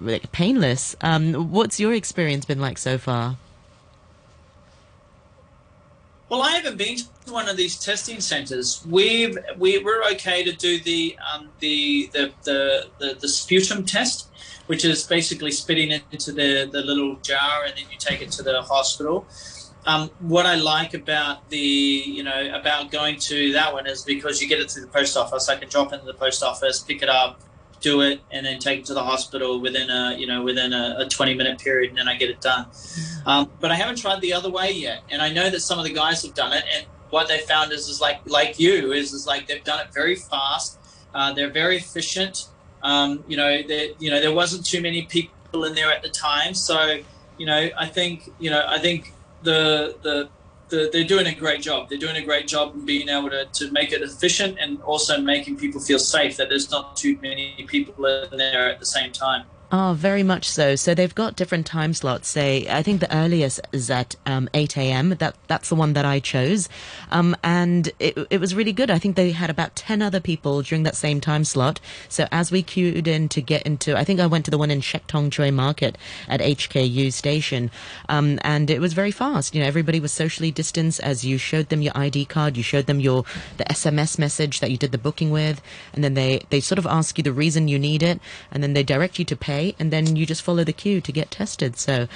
like, 0.00 0.30
painless. 0.32 0.94
Um, 1.00 1.50
what's 1.50 1.79
your 1.80 1.94
experience 1.94 2.44
been 2.44 2.60
like 2.60 2.78
so 2.78 2.98
far? 2.98 3.36
Well, 6.30 6.42
I 6.42 6.52
haven't 6.52 6.76
been 6.76 6.96
to 6.96 7.32
one 7.32 7.48
of 7.48 7.56
these 7.56 7.76
testing 7.76 8.20
centres. 8.20 8.86
We've 8.88 9.36
we, 9.58 9.78
we're 9.78 10.04
okay 10.12 10.44
to 10.44 10.52
do 10.52 10.78
the 10.78 11.16
um, 11.34 11.48
the, 11.58 12.08
the, 12.12 12.32
the 12.44 12.86
the 12.98 13.16
the 13.20 13.28
sputum 13.28 13.84
test, 13.84 14.28
which 14.68 14.84
is 14.84 15.02
basically 15.02 15.50
spitting 15.50 15.90
it 15.90 16.02
into 16.12 16.30
the 16.30 16.68
the 16.70 16.82
little 16.82 17.16
jar 17.16 17.64
and 17.64 17.74
then 17.76 17.84
you 17.90 17.98
take 17.98 18.22
it 18.22 18.30
to 18.32 18.44
the 18.44 18.62
hospital. 18.62 19.26
Um, 19.86 20.10
what 20.20 20.46
I 20.46 20.54
like 20.54 20.94
about 20.94 21.48
the 21.48 21.58
you 21.58 22.22
know 22.22 22.54
about 22.54 22.92
going 22.92 23.18
to 23.20 23.52
that 23.54 23.72
one 23.72 23.88
is 23.88 24.02
because 24.02 24.40
you 24.40 24.48
get 24.48 24.60
it 24.60 24.68
to 24.70 24.80
the 24.80 24.86
post 24.86 25.16
office. 25.16 25.48
I 25.48 25.56
can 25.56 25.68
drop 25.68 25.92
into 25.92 26.06
the 26.06 26.14
post 26.14 26.44
office, 26.44 26.78
pick 26.78 27.02
it 27.02 27.08
up, 27.08 27.40
do 27.80 28.00
it 28.02 28.20
and 28.30 28.44
then 28.44 28.58
take 28.58 28.80
it 28.80 28.84
to 28.86 28.94
the 28.94 29.02
hospital 29.02 29.60
within 29.60 29.90
a 29.90 30.16
you 30.18 30.26
know 30.26 30.42
within 30.42 30.72
a, 30.72 30.96
a 30.98 31.08
20 31.08 31.34
minute 31.34 31.58
period 31.58 31.90
and 31.90 31.98
then 31.98 32.08
i 32.08 32.14
get 32.16 32.30
it 32.30 32.40
done. 32.40 32.66
Um, 33.26 33.50
but 33.60 33.70
i 33.70 33.74
haven't 33.74 33.96
tried 33.96 34.20
the 34.20 34.32
other 34.32 34.50
way 34.50 34.72
yet. 34.72 35.02
And 35.10 35.22
i 35.22 35.32
know 35.32 35.50
that 35.50 35.60
some 35.60 35.78
of 35.78 35.84
the 35.84 35.92
guys 35.92 36.22
have 36.22 36.34
done 36.34 36.52
it 36.52 36.64
and 36.74 36.86
what 37.10 37.26
they 37.28 37.40
found 37.40 37.72
is 37.72 37.88
is 37.88 38.00
like 38.00 38.20
like 38.26 38.58
you 38.60 38.92
is 38.92 39.12
is 39.12 39.26
like 39.26 39.46
they've 39.48 39.64
done 39.64 39.80
it 39.80 39.92
very 39.92 40.14
fast. 40.14 40.78
Uh, 41.12 41.32
they're 41.32 41.50
very 41.50 41.76
efficient. 41.76 42.48
Um, 42.82 43.24
you 43.26 43.36
know 43.36 43.48
you 43.98 44.10
know 44.10 44.20
there 44.20 44.32
wasn't 44.32 44.64
too 44.64 44.80
many 44.80 45.02
people 45.02 45.64
in 45.64 45.74
there 45.74 45.92
at 45.92 46.02
the 46.02 46.08
time. 46.08 46.54
So 46.54 47.00
you 47.40 47.46
know 47.46 47.70
i 47.76 47.86
think 47.86 48.30
you 48.38 48.50
know 48.50 48.62
i 48.68 48.78
think 48.78 49.14
the 49.42 49.96
the, 50.02 50.28
they're 50.70 51.04
doing 51.04 51.26
a 51.26 51.34
great 51.34 51.62
job. 51.62 51.88
They're 51.88 51.98
doing 51.98 52.16
a 52.16 52.24
great 52.24 52.46
job 52.46 52.74
in 52.74 52.84
being 52.84 53.08
able 53.08 53.30
to, 53.30 53.46
to 53.46 53.70
make 53.72 53.92
it 53.92 54.02
efficient 54.02 54.58
and 54.60 54.80
also 54.82 55.20
making 55.20 55.56
people 55.56 55.80
feel 55.80 55.98
safe 55.98 56.36
that 56.36 56.48
there's 56.48 56.70
not 56.70 56.96
too 56.96 57.18
many 57.20 57.66
people 57.68 58.04
in 58.06 58.38
there 58.38 58.68
at 58.70 58.78
the 58.78 58.86
same 58.86 59.12
time. 59.12 59.44
Oh, 59.72 59.94
very 59.96 60.24
much 60.24 60.48
so. 60.50 60.74
So 60.74 60.94
they've 60.96 61.14
got 61.14 61.36
different 61.36 61.64
time 61.64 61.94
slots. 61.94 62.28
Say, 62.28 62.66
I 62.68 62.82
think 62.82 62.98
the 62.98 63.16
earliest 63.16 63.60
is 63.70 63.88
at 63.88 64.16
um, 64.26 64.48
8 64.52 64.76
a.m. 64.76 65.10
That 65.10 65.36
that's 65.46 65.68
the 65.68 65.76
one 65.76 65.92
that 65.92 66.04
I 66.04 66.18
chose, 66.18 66.68
um, 67.12 67.36
and 67.44 67.92
it 68.00 68.18
it 68.30 68.40
was 68.40 68.52
really 68.52 68.72
good. 68.72 68.90
I 68.90 68.98
think 68.98 69.14
they 69.14 69.30
had 69.30 69.48
about 69.48 69.76
10 69.76 70.02
other 70.02 70.18
people 70.18 70.62
during 70.62 70.82
that 70.82 70.96
same 70.96 71.20
time 71.20 71.44
slot. 71.44 71.78
So 72.08 72.26
as 72.32 72.50
we 72.50 72.64
queued 72.64 73.06
in 73.06 73.28
to 73.28 73.40
get 73.40 73.62
into, 73.62 73.96
I 73.96 74.02
think 74.02 74.18
I 74.18 74.26
went 74.26 74.44
to 74.46 74.50
the 74.50 74.58
one 74.58 74.72
in 74.72 74.80
Shek 74.80 75.06
Tong 75.06 75.30
Tsui 75.30 75.54
Market 75.54 75.96
at 76.26 76.40
HKU 76.40 77.12
station, 77.12 77.70
um, 78.08 78.40
and 78.42 78.70
it 78.70 78.80
was 78.80 78.92
very 78.92 79.12
fast. 79.12 79.54
You 79.54 79.60
know, 79.60 79.68
everybody 79.68 80.00
was 80.00 80.10
socially 80.10 80.50
distanced 80.50 80.98
as 80.98 81.24
you 81.24 81.38
showed 81.38 81.68
them 81.68 81.80
your 81.80 81.96
ID 81.96 82.24
card, 82.24 82.56
you 82.56 82.64
showed 82.64 82.86
them 82.86 82.98
your 82.98 83.24
the 83.56 83.64
SMS 83.66 84.18
message 84.18 84.58
that 84.58 84.72
you 84.72 84.76
did 84.76 84.90
the 84.90 84.98
booking 84.98 85.30
with, 85.30 85.62
and 85.94 86.02
then 86.02 86.14
they 86.14 86.40
they 86.50 86.58
sort 86.58 86.80
of 86.80 86.88
ask 86.88 87.18
you 87.18 87.22
the 87.22 87.32
reason 87.32 87.68
you 87.68 87.78
need 87.78 88.02
it, 88.02 88.18
and 88.50 88.64
then 88.64 88.72
they 88.72 88.82
direct 88.82 89.20
you 89.20 89.24
to 89.26 89.36
pay 89.36 89.59
and 89.78 89.92
then 89.92 90.16
you 90.16 90.26
just 90.26 90.42
follow 90.42 90.64
the 90.64 90.72
queue 90.72 91.00
to 91.00 91.12
get 91.12 91.30
tested. 91.30 91.78
So 91.78 92.08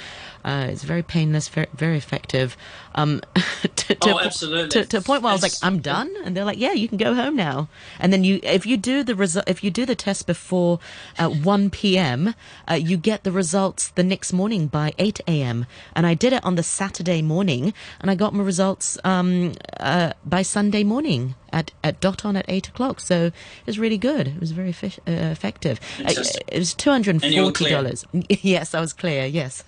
uh, 0.45 0.67
it's 0.69 0.83
very 0.83 1.01
painless, 1.01 1.49
very, 1.49 1.67
very 1.73 1.97
effective. 1.97 2.55
Um, 2.93 3.21
to, 3.75 3.95
to, 3.95 4.13
oh, 4.13 4.19
absolutely. 4.19 4.69
To, 4.69 4.85
to, 4.85 4.97
a 4.97 5.01
point 5.01 5.23
where 5.23 5.31
I 5.31 5.33
was 5.33 5.41
like, 5.41 5.53
I'm 5.63 5.79
done, 5.79 6.13
and 6.23 6.37
they're 6.37 6.45
like, 6.45 6.59
Yeah, 6.59 6.73
you 6.73 6.87
can 6.87 6.99
go 6.99 7.15
home 7.15 7.35
now. 7.35 7.67
And 7.99 8.13
then 8.13 8.23
you, 8.23 8.39
if 8.43 8.63
you 8.65 8.77
do 8.77 9.03
the 9.03 9.15
result, 9.15 9.49
if 9.49 9.63
you 9.63 9.71
do 9.71 9.87
the 9.87 9.95
test 9.95 10.27
before 10.27 10.79
uh, 11.17 11.29
1 11.29 11.71
p.m., 11.71 12.35
uh, 12.69 12.75
you 12.75 12.95
get 12.95 13.23
the 13.23 13.31
results 13.31 13.89
the 13.89 14.03
next 14.03 14.33
morning 14.33 14.67
by 14.67 14.93
8 14.99 15.19
a.m. 15.27 15.65
And 15.95 16.05
I 16.05 16.13
did 16.13 16.31
it 16.31 16.45
on 16.45 16.53
the 16.55 16.63
Saturday 16.63 17.23
morning, 17.23 17.73
and 17.99 18.11
I 18.11 18.15
got 18.15 18.35
my 18.35 18.43
results 18.43 18.99
um, 19.03 19.53
uh, 19.79 20.13
by 20.23 20.43
Sunday 20.43 20.83
morning 20.83 21.33
at, 21.51 21.71
at 21.83 21.99
dot 21.99 22.23
on 22.23 22.35
at 22.35 22.45
8 22.47 22.67
o'clock. 22.67 22.99
So 22.99 23.25
it 23.25 23.65
was 23.65 23.79
really 23.79 23.97
good. 23.97 24.27
It 24.27 24.39
was 24.39 24.51
very 24.51 24.69
uh, 24.69 25.11
effective. 25.31 25.79
Uh, 25.99 26.13
it 26.49 26.59
was 26.59 26.75
$240. 26.75 28.05
Yes, 28.45 28.75
I 28.75 28.79
was 28.79 28.93
clear. 28.93 29.25
Yes. 29.25 29.63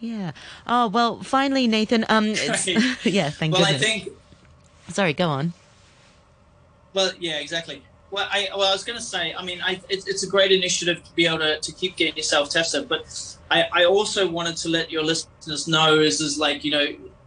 Yeah. 0.00 0.32
Oh 0.66 0.88
well, 0.88 1.22
finally, 1.22 1.66
Nathan. 1.66 2.04
Um, 2.08 2.26
yeah. 3.04 3.30
Thank 3.30 3.54
you. 3.54 3.62
well, 3.62 3.64
goodness. 3.64 3.68
I 3.68 3.74
think. 3.78 4.08
Sorry. 4.88 5.12
Go 5.12 5.28
on. 5.28 5.52
Well, 6.94 7.12
yeah, 7.18 7.38
exactly. 7.38 7.82
Well, 8.10 8.26
I 8.30 8.48
well, 8.56 8.68
I 8.68 8.72
was 8.72 8.84
going 8.84 8.98
to 8.98 9.04
say. 9.04 9.34
I 9.34 9.44
mean, 9.44 9.60
I, 9.60 9.80
it's, 9.88 10.06
it's 10.06 10.22
a 10.22 10.28
great 10.28 10.52
initiative 10.52 11.04
to 11.04 11.14
be 11.14 11.26
able 11.26 11.38
to, 11.38 11.58
to 11.60 11.72
keep 11.72 11.96
getting 11.96 12.16
yourself 12.16 12.50
tested, 12.50 12.88
but 12.88 13.04
I, 13.50 13.66
I 13.72 13.84
also 13.84 14.28
wanted 14.28 14.56
to 14.58 14.68
let 14.68 14.90
your 14.90 15.02
listeners 15.02 15.68
know 15.68 15.98
is 15.98 16.20
is 16.20 16.38
like 16.38 16.64
you 16.64 16.70
know 16.70 16.86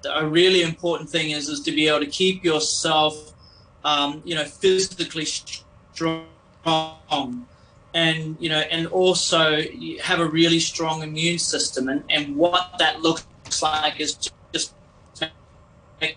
a 0.10 0.26
really 0.26 0.64
important 0.64 1.10
thing 1.10 1.32
is 1.32 1.50
is 1.50 1.60
to 1.62 1.72
be 1.72 1.88
able 1.88 2.00
to 2.00 2.08
keep 2.08 2.44
yourself, 2.44 3.34
um, 3.84 4.22
you 4.26 4.34
know, 4.34 4.46
physically 4.46 5.26
strong 5.26 6.26
and 7.94 8.38
you 8.40 8.50
know 8.50 8.60
and 8.60 8.88
also 8.88 9.62
have 10.02 10.20
a 10.20 10.26
really 10.26 10.60
strong 10.60 11.04
immune 11.04 11.38
system 11.38 11.90
and, 11.90 12.04
and 12.10 12.36
what 12.36 12.74
that 12.80 13.02
looks 13.02 13.26
like 13.62 14.00
is 14.00 14.16
just 14.54 14.74
making 16.00 16.16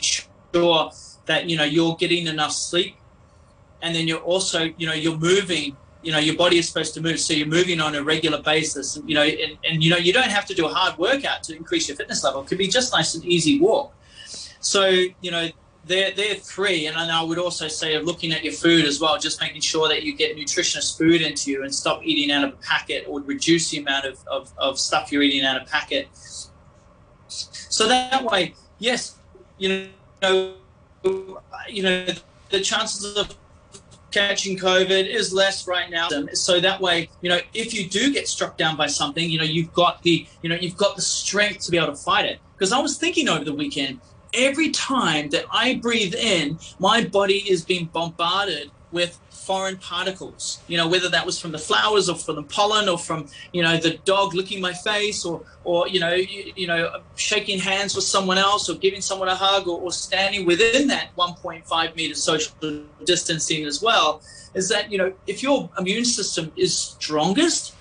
sure 0.00 0.90
that 1.26 1.48
you 1.48 1.56
know 1.56 1.64
you're 1.64 1.96
getting 1.96 2.26
enough 2.26 2.52
sleep 2.52 2.96
and 3.82 3.94
then 3.94 4.08
you're 4.08 4.20
also 4.20 4.70
you 4.78 4.86
know 4.86 4.94
you're 4.94 5.18
moving 5.18 5.76
you 6.02 6.12
know 6.12 6.18
your 6.18 6.36
body 6.36 6.56
is 6.58 6.68
supposed 6.68 6.94
to 6.94 7.00
move 7.00 7.20
so 7.20 7.34
you're 7.34 7.46
moving 7.46 7.80
on 7.80 7.94
a 7.94 8.02
regular 8.02 8.40
basis 8.40 8.98
you 9.06 9.14
know 9.14 9.22
and, 9.22 9.58
and 9.68 9.82
you 9.82 9.90
know 9.90 9.96
you 9.96 10.12
don't 10.12 10.30
have 10.30 10.46
to 10.46 10.54
do 10.54 10.66
a 10.66 10.72
hard 10.72 10.96
workout 10.98 11.42
to 11.42 11.54
increase 11.54 11.88
your 11.88 11.96
fitness 11.96 12.24
level. 12.24 12.42
It 12.42 12.46
could 12.46 12.58
be 12.58 12.68
just 12.68 12.92
nice 12.92 13.14
and 13.14 13.24
easy 13.24 13.60
walk. 13.60 13.92
So 14.60 14.86
you 14.86 15.30
know 15.30 15.48
they're, 15.86 16.10
they're 16.10 16.34
three. 16.34 16.86
And 16.86 16.96
I 16.96 17.22
would 17.22 17.38
also 17.38 17.68
say 17.68 17.98
looking 17.98 18.32
at 18.32 18.44
your 18.44 18.52
food 18.52 18.84
as 18.84 19.00
well, 19.00 19.18
just 19.18 19.40
making 19.40 19.60
sure 19.60 19.88
that 19.88 20.02
you 20.02 20.14
get 20.14 20.36
nutritious 20.36 20.96
food 20.96 21.22
into 21.22 21.50
you 21.50 21.62
and 21.62 21.74
stop 21.74 22.04
eating 22.04 22.34
out 22.34 22.44
of 22.44 22.54
a 22.54 22.56
packet 22.56 23.06
or 23.08 23.20
reduce 23.20 23.70
the 23.70 23.78
amount 23.78 24.04
of, 24.04 24.18
of, 24.26 24.52
of 24.58 24.78
stuff 24.78 25.12
you're 25.12 25.22
eating 25.22 25.44
out 25.44 25.60
of 25.60 25.68
packet. 25.68 26.08
So 27.28 27.88
that 27.88 28.24
way, 28.24 28.54
yes, 28.78 29.18
you 29.58 29.88
know, 30.22 30.54
you 31.68 31.82
know, 31.82 32.06
the 32.50 32.60
chances 32.60 33.16
of 33.16 33.34
catching 34.10 34.56
COVID 34.56 35.06
is 35.06 35.32
less 35.32 35.68
right 35.68 35.90
now. 35.90 36.08
So 36.32 36.58
that 36.60 36.80
way, 36.80 37.10
you 37.20 37.28
know, 37.28 37.38
if 37.52 37.74
you 37.74 37.88
do 37.88 38.12
get 38.12 38.28
struck 38.28 38.56
down 38.56 38.76
by 38.76 38.86
something, 38.86 39.28
you 39.28 39.38
know, 39.38 39.44
you've 39.44 39.72
got 39.72 40.02
the, 40.02 40.26
you 40.42 40.48
know, 40.48 40.56
you've 40.56 40.76
got 40.76 40.96
the 40.96 41.02
strength 41.02 41.64
to 41.66 41.70
be 41.70 41.76
able 41.76 41.88
to 41.88 41.96
fight 41.96 42.24
it. 42.24 42.40
Because 42.54 42.72
I 42.72 42.78
was 42.78 42.96
thinking 42.96 43.28
over 43.28 43.44
the 43.44 43.52
weekend, 43.52 44.00
every 44.34 44.70
time 44.70 45.30
that 45.30 45.44
I 45.50 45.76
breathe 45.76 46.14
in, 46.14 46.58
my 46.78 47.04
body 47.04 47.44
is 47.48 47.64
being 47.64 47.86
bombarded 47.86 48.70
with 48.92 49.18
foreign 49.30 49.76
particles. 49.76 50.60
You 50.66 50.76
know 50.76 50.88
whether 50.88 51.08
that 51.08 51.24
was 51.24 51.40
from 51.40 51.52
the 51.52 51.58
flowers 51.58 52.08
or 52.08 52.16
from 52.16 52.36
the 52.36 52.42
pollen 52.42 52.88
or 52.88 52.98
from 52.98 53.26
you 53.52 53.62
know 53.62 53.76
the 53.76 53.98
dog 54.04 54.34
licking 54.34 54.60
my 54.60 54.72
face 54.72 55.24
or 55.24 55.42
or 55.64 55.86
you 55.88 56.00
know 56.00 56.14
you, 56.14 56.52
you 56.56 56.66
know 56.66 57.00
shaking 57.14 57.58
hands 57.58 57.94
with 57.94 58.04
someone 58.04 58.38
else 58.38 58.68
or 58.68 58.74
giving 58.74 59.00
someone 59.00 59.28
a 59.28 59.34
hug 59.34 59.68
or, 59.68 59.80
or 59.80 59.92
standing 59.92 60.46
within 60.46 60.88
that 60.88 61.14
1.5 61.16 61.96
meter 61.96 62.14
social 62.14 62.52
distancing 63.04 63.64
as 63.66 63.80
well 63.80 64.22
is 64.54 64.68
that 64.68 64.90
you 64.90 64.98
know 64.98 65.12
if 65.26 65.42
your 65.42 65.70
immune 65.78 66.04
system 66.04 66.50
is 66.56 66.76
strongest 66.76 67.74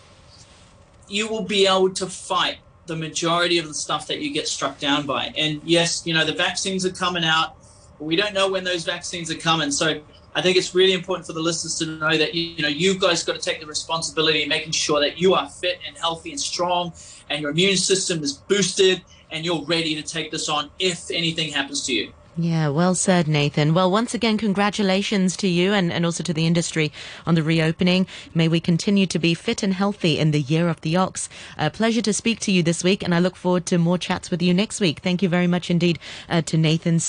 you 1.08 1.28
will 1.28 1.44
be 1.44 1.66
able 1.68 1.90
to 1.90 2.08
fight 2.08 2.58
the 2.86 2.96
majority 2.96 3.58
of 3.58 3.68
the 3.68 3.74
stuff 3.74 4.08
that 4.08 4.20
you 4.20 4.34
get 4.34 4.48
struck 4.48 4.80
down 4.80 5.06
by. 5.06 5.34
And 5.38 5.62
yes 5.64 6.06
you 6.06 6.14
know 6.14 6.26
the 6.26 6.34
vaccines 6.34 6.86
are 6.86 6.92
coming 6.92 7.24
out. 7.24 7.56
But 7.98 8.06
we 8.06 8.16
don't 8.16 8.34
know 8.34 8.50
when 8.50 8.64
those 8.64 8.84
vaccines 8.84 9.32
are 9.32 9.38
coming. 9.38 9.72
So 9.72 10.02
I 10.38 10.42
think 10.42 10.58
it's 10.58 10.76
really 10.76 10.92
important 10.92 11.26
for 11.26 11.32
the 11.32 11.40
listeners 11.40 11.76
to 11.80 11.86
know 11.86 12.18
that 12.18 12.36
you 12.36 12.62
know 12.62 12.68
you 12.68 13.00
guys 13.00 13.24
got 13.24 13.36
to 13.36 13.42
take 13.42 13.62
the 13.62 13.66
responsibility 13.66 14.46
making 14.46 14.74
sure 14.74 15.00
that 15.00 15.18
you 15.18 15.34
are 15.34 15.50
fit 15.50 15.80
and 15.88 15.98
healthy 15.98 16.32
and 16.32 16.40
strong, 16.40 16.94
and 17.30 17.42
your 17.42 17.52
immune 17.52 17.78
system 17.78 18.22
is 18.22 18.34
boosted, 18.34 19.02
and 19.32 19.46
you're 19.46 19.64
ready 19.64 19.96
to 19.96 20.04
take 20.04 20.32
this 20.32 20.50
on 20.50 20.70
if 20.78 21.10
anything 21.10 21.54
happens 21.54 21.86
to 21.86 21.94
you. 21.94 22.12
Yeah, 22.38 22.68
well 22.68 22.96
said, 22.96 23.30
Nathan. 23.30 23.74
Well, 23.74 23.90
once 23.90 24.14
again, 24.14 24.38
congratulations 24.38 25.38
to 25.38 25.48
you 25.48 25.72
and, 25.72 25.90
and 25.94 26.06
also 26.06 26.22
to 26.24 26.34
the 26.34 26.46
industry 26.46 26.92
on 27.26 27.36
the 27.36 27.44
reopening. 27.44 28.08
May 28.34 28.50
we 28.50 28.60
continue 28.60 29.06
to 29.06 29.18
be 29.18 29.34
fit 29.34 29.64
and 29.64 29.74
healthy 29.74 30.20
in 30.20 30.32
the 30.32 30.42
year 30.42 30.68
of 30.68 30.82
the 30.82 30.98
ox. 30.98 31.30
A 31.58 31.70
pleasure 31.70 32.02
to 32.02 32.12
speak 32.12 32.42
to 32.42 32.52
you 32.52 32.62
this 32.62 32.84
week, 32.84 33.04
and 33.04 33.16
I 33.16 33.20
look 33.20 33.38
forward 33.38 33.66
to 33.68 33.78
more 33.78 33.98
chats 33.98 34.32
with 34.32 34.42
you 34.42 34.54
next 34.54 34.82
week. 34.82 35.00
Thank 35.00 35.24
you 35.24 35.30
very 35.30 35.48
much 35.48 35.72
indeed 35.72 35.98
uh, 36.28 36.42
to 36.42 36.58
Nathan. 36.58 37.00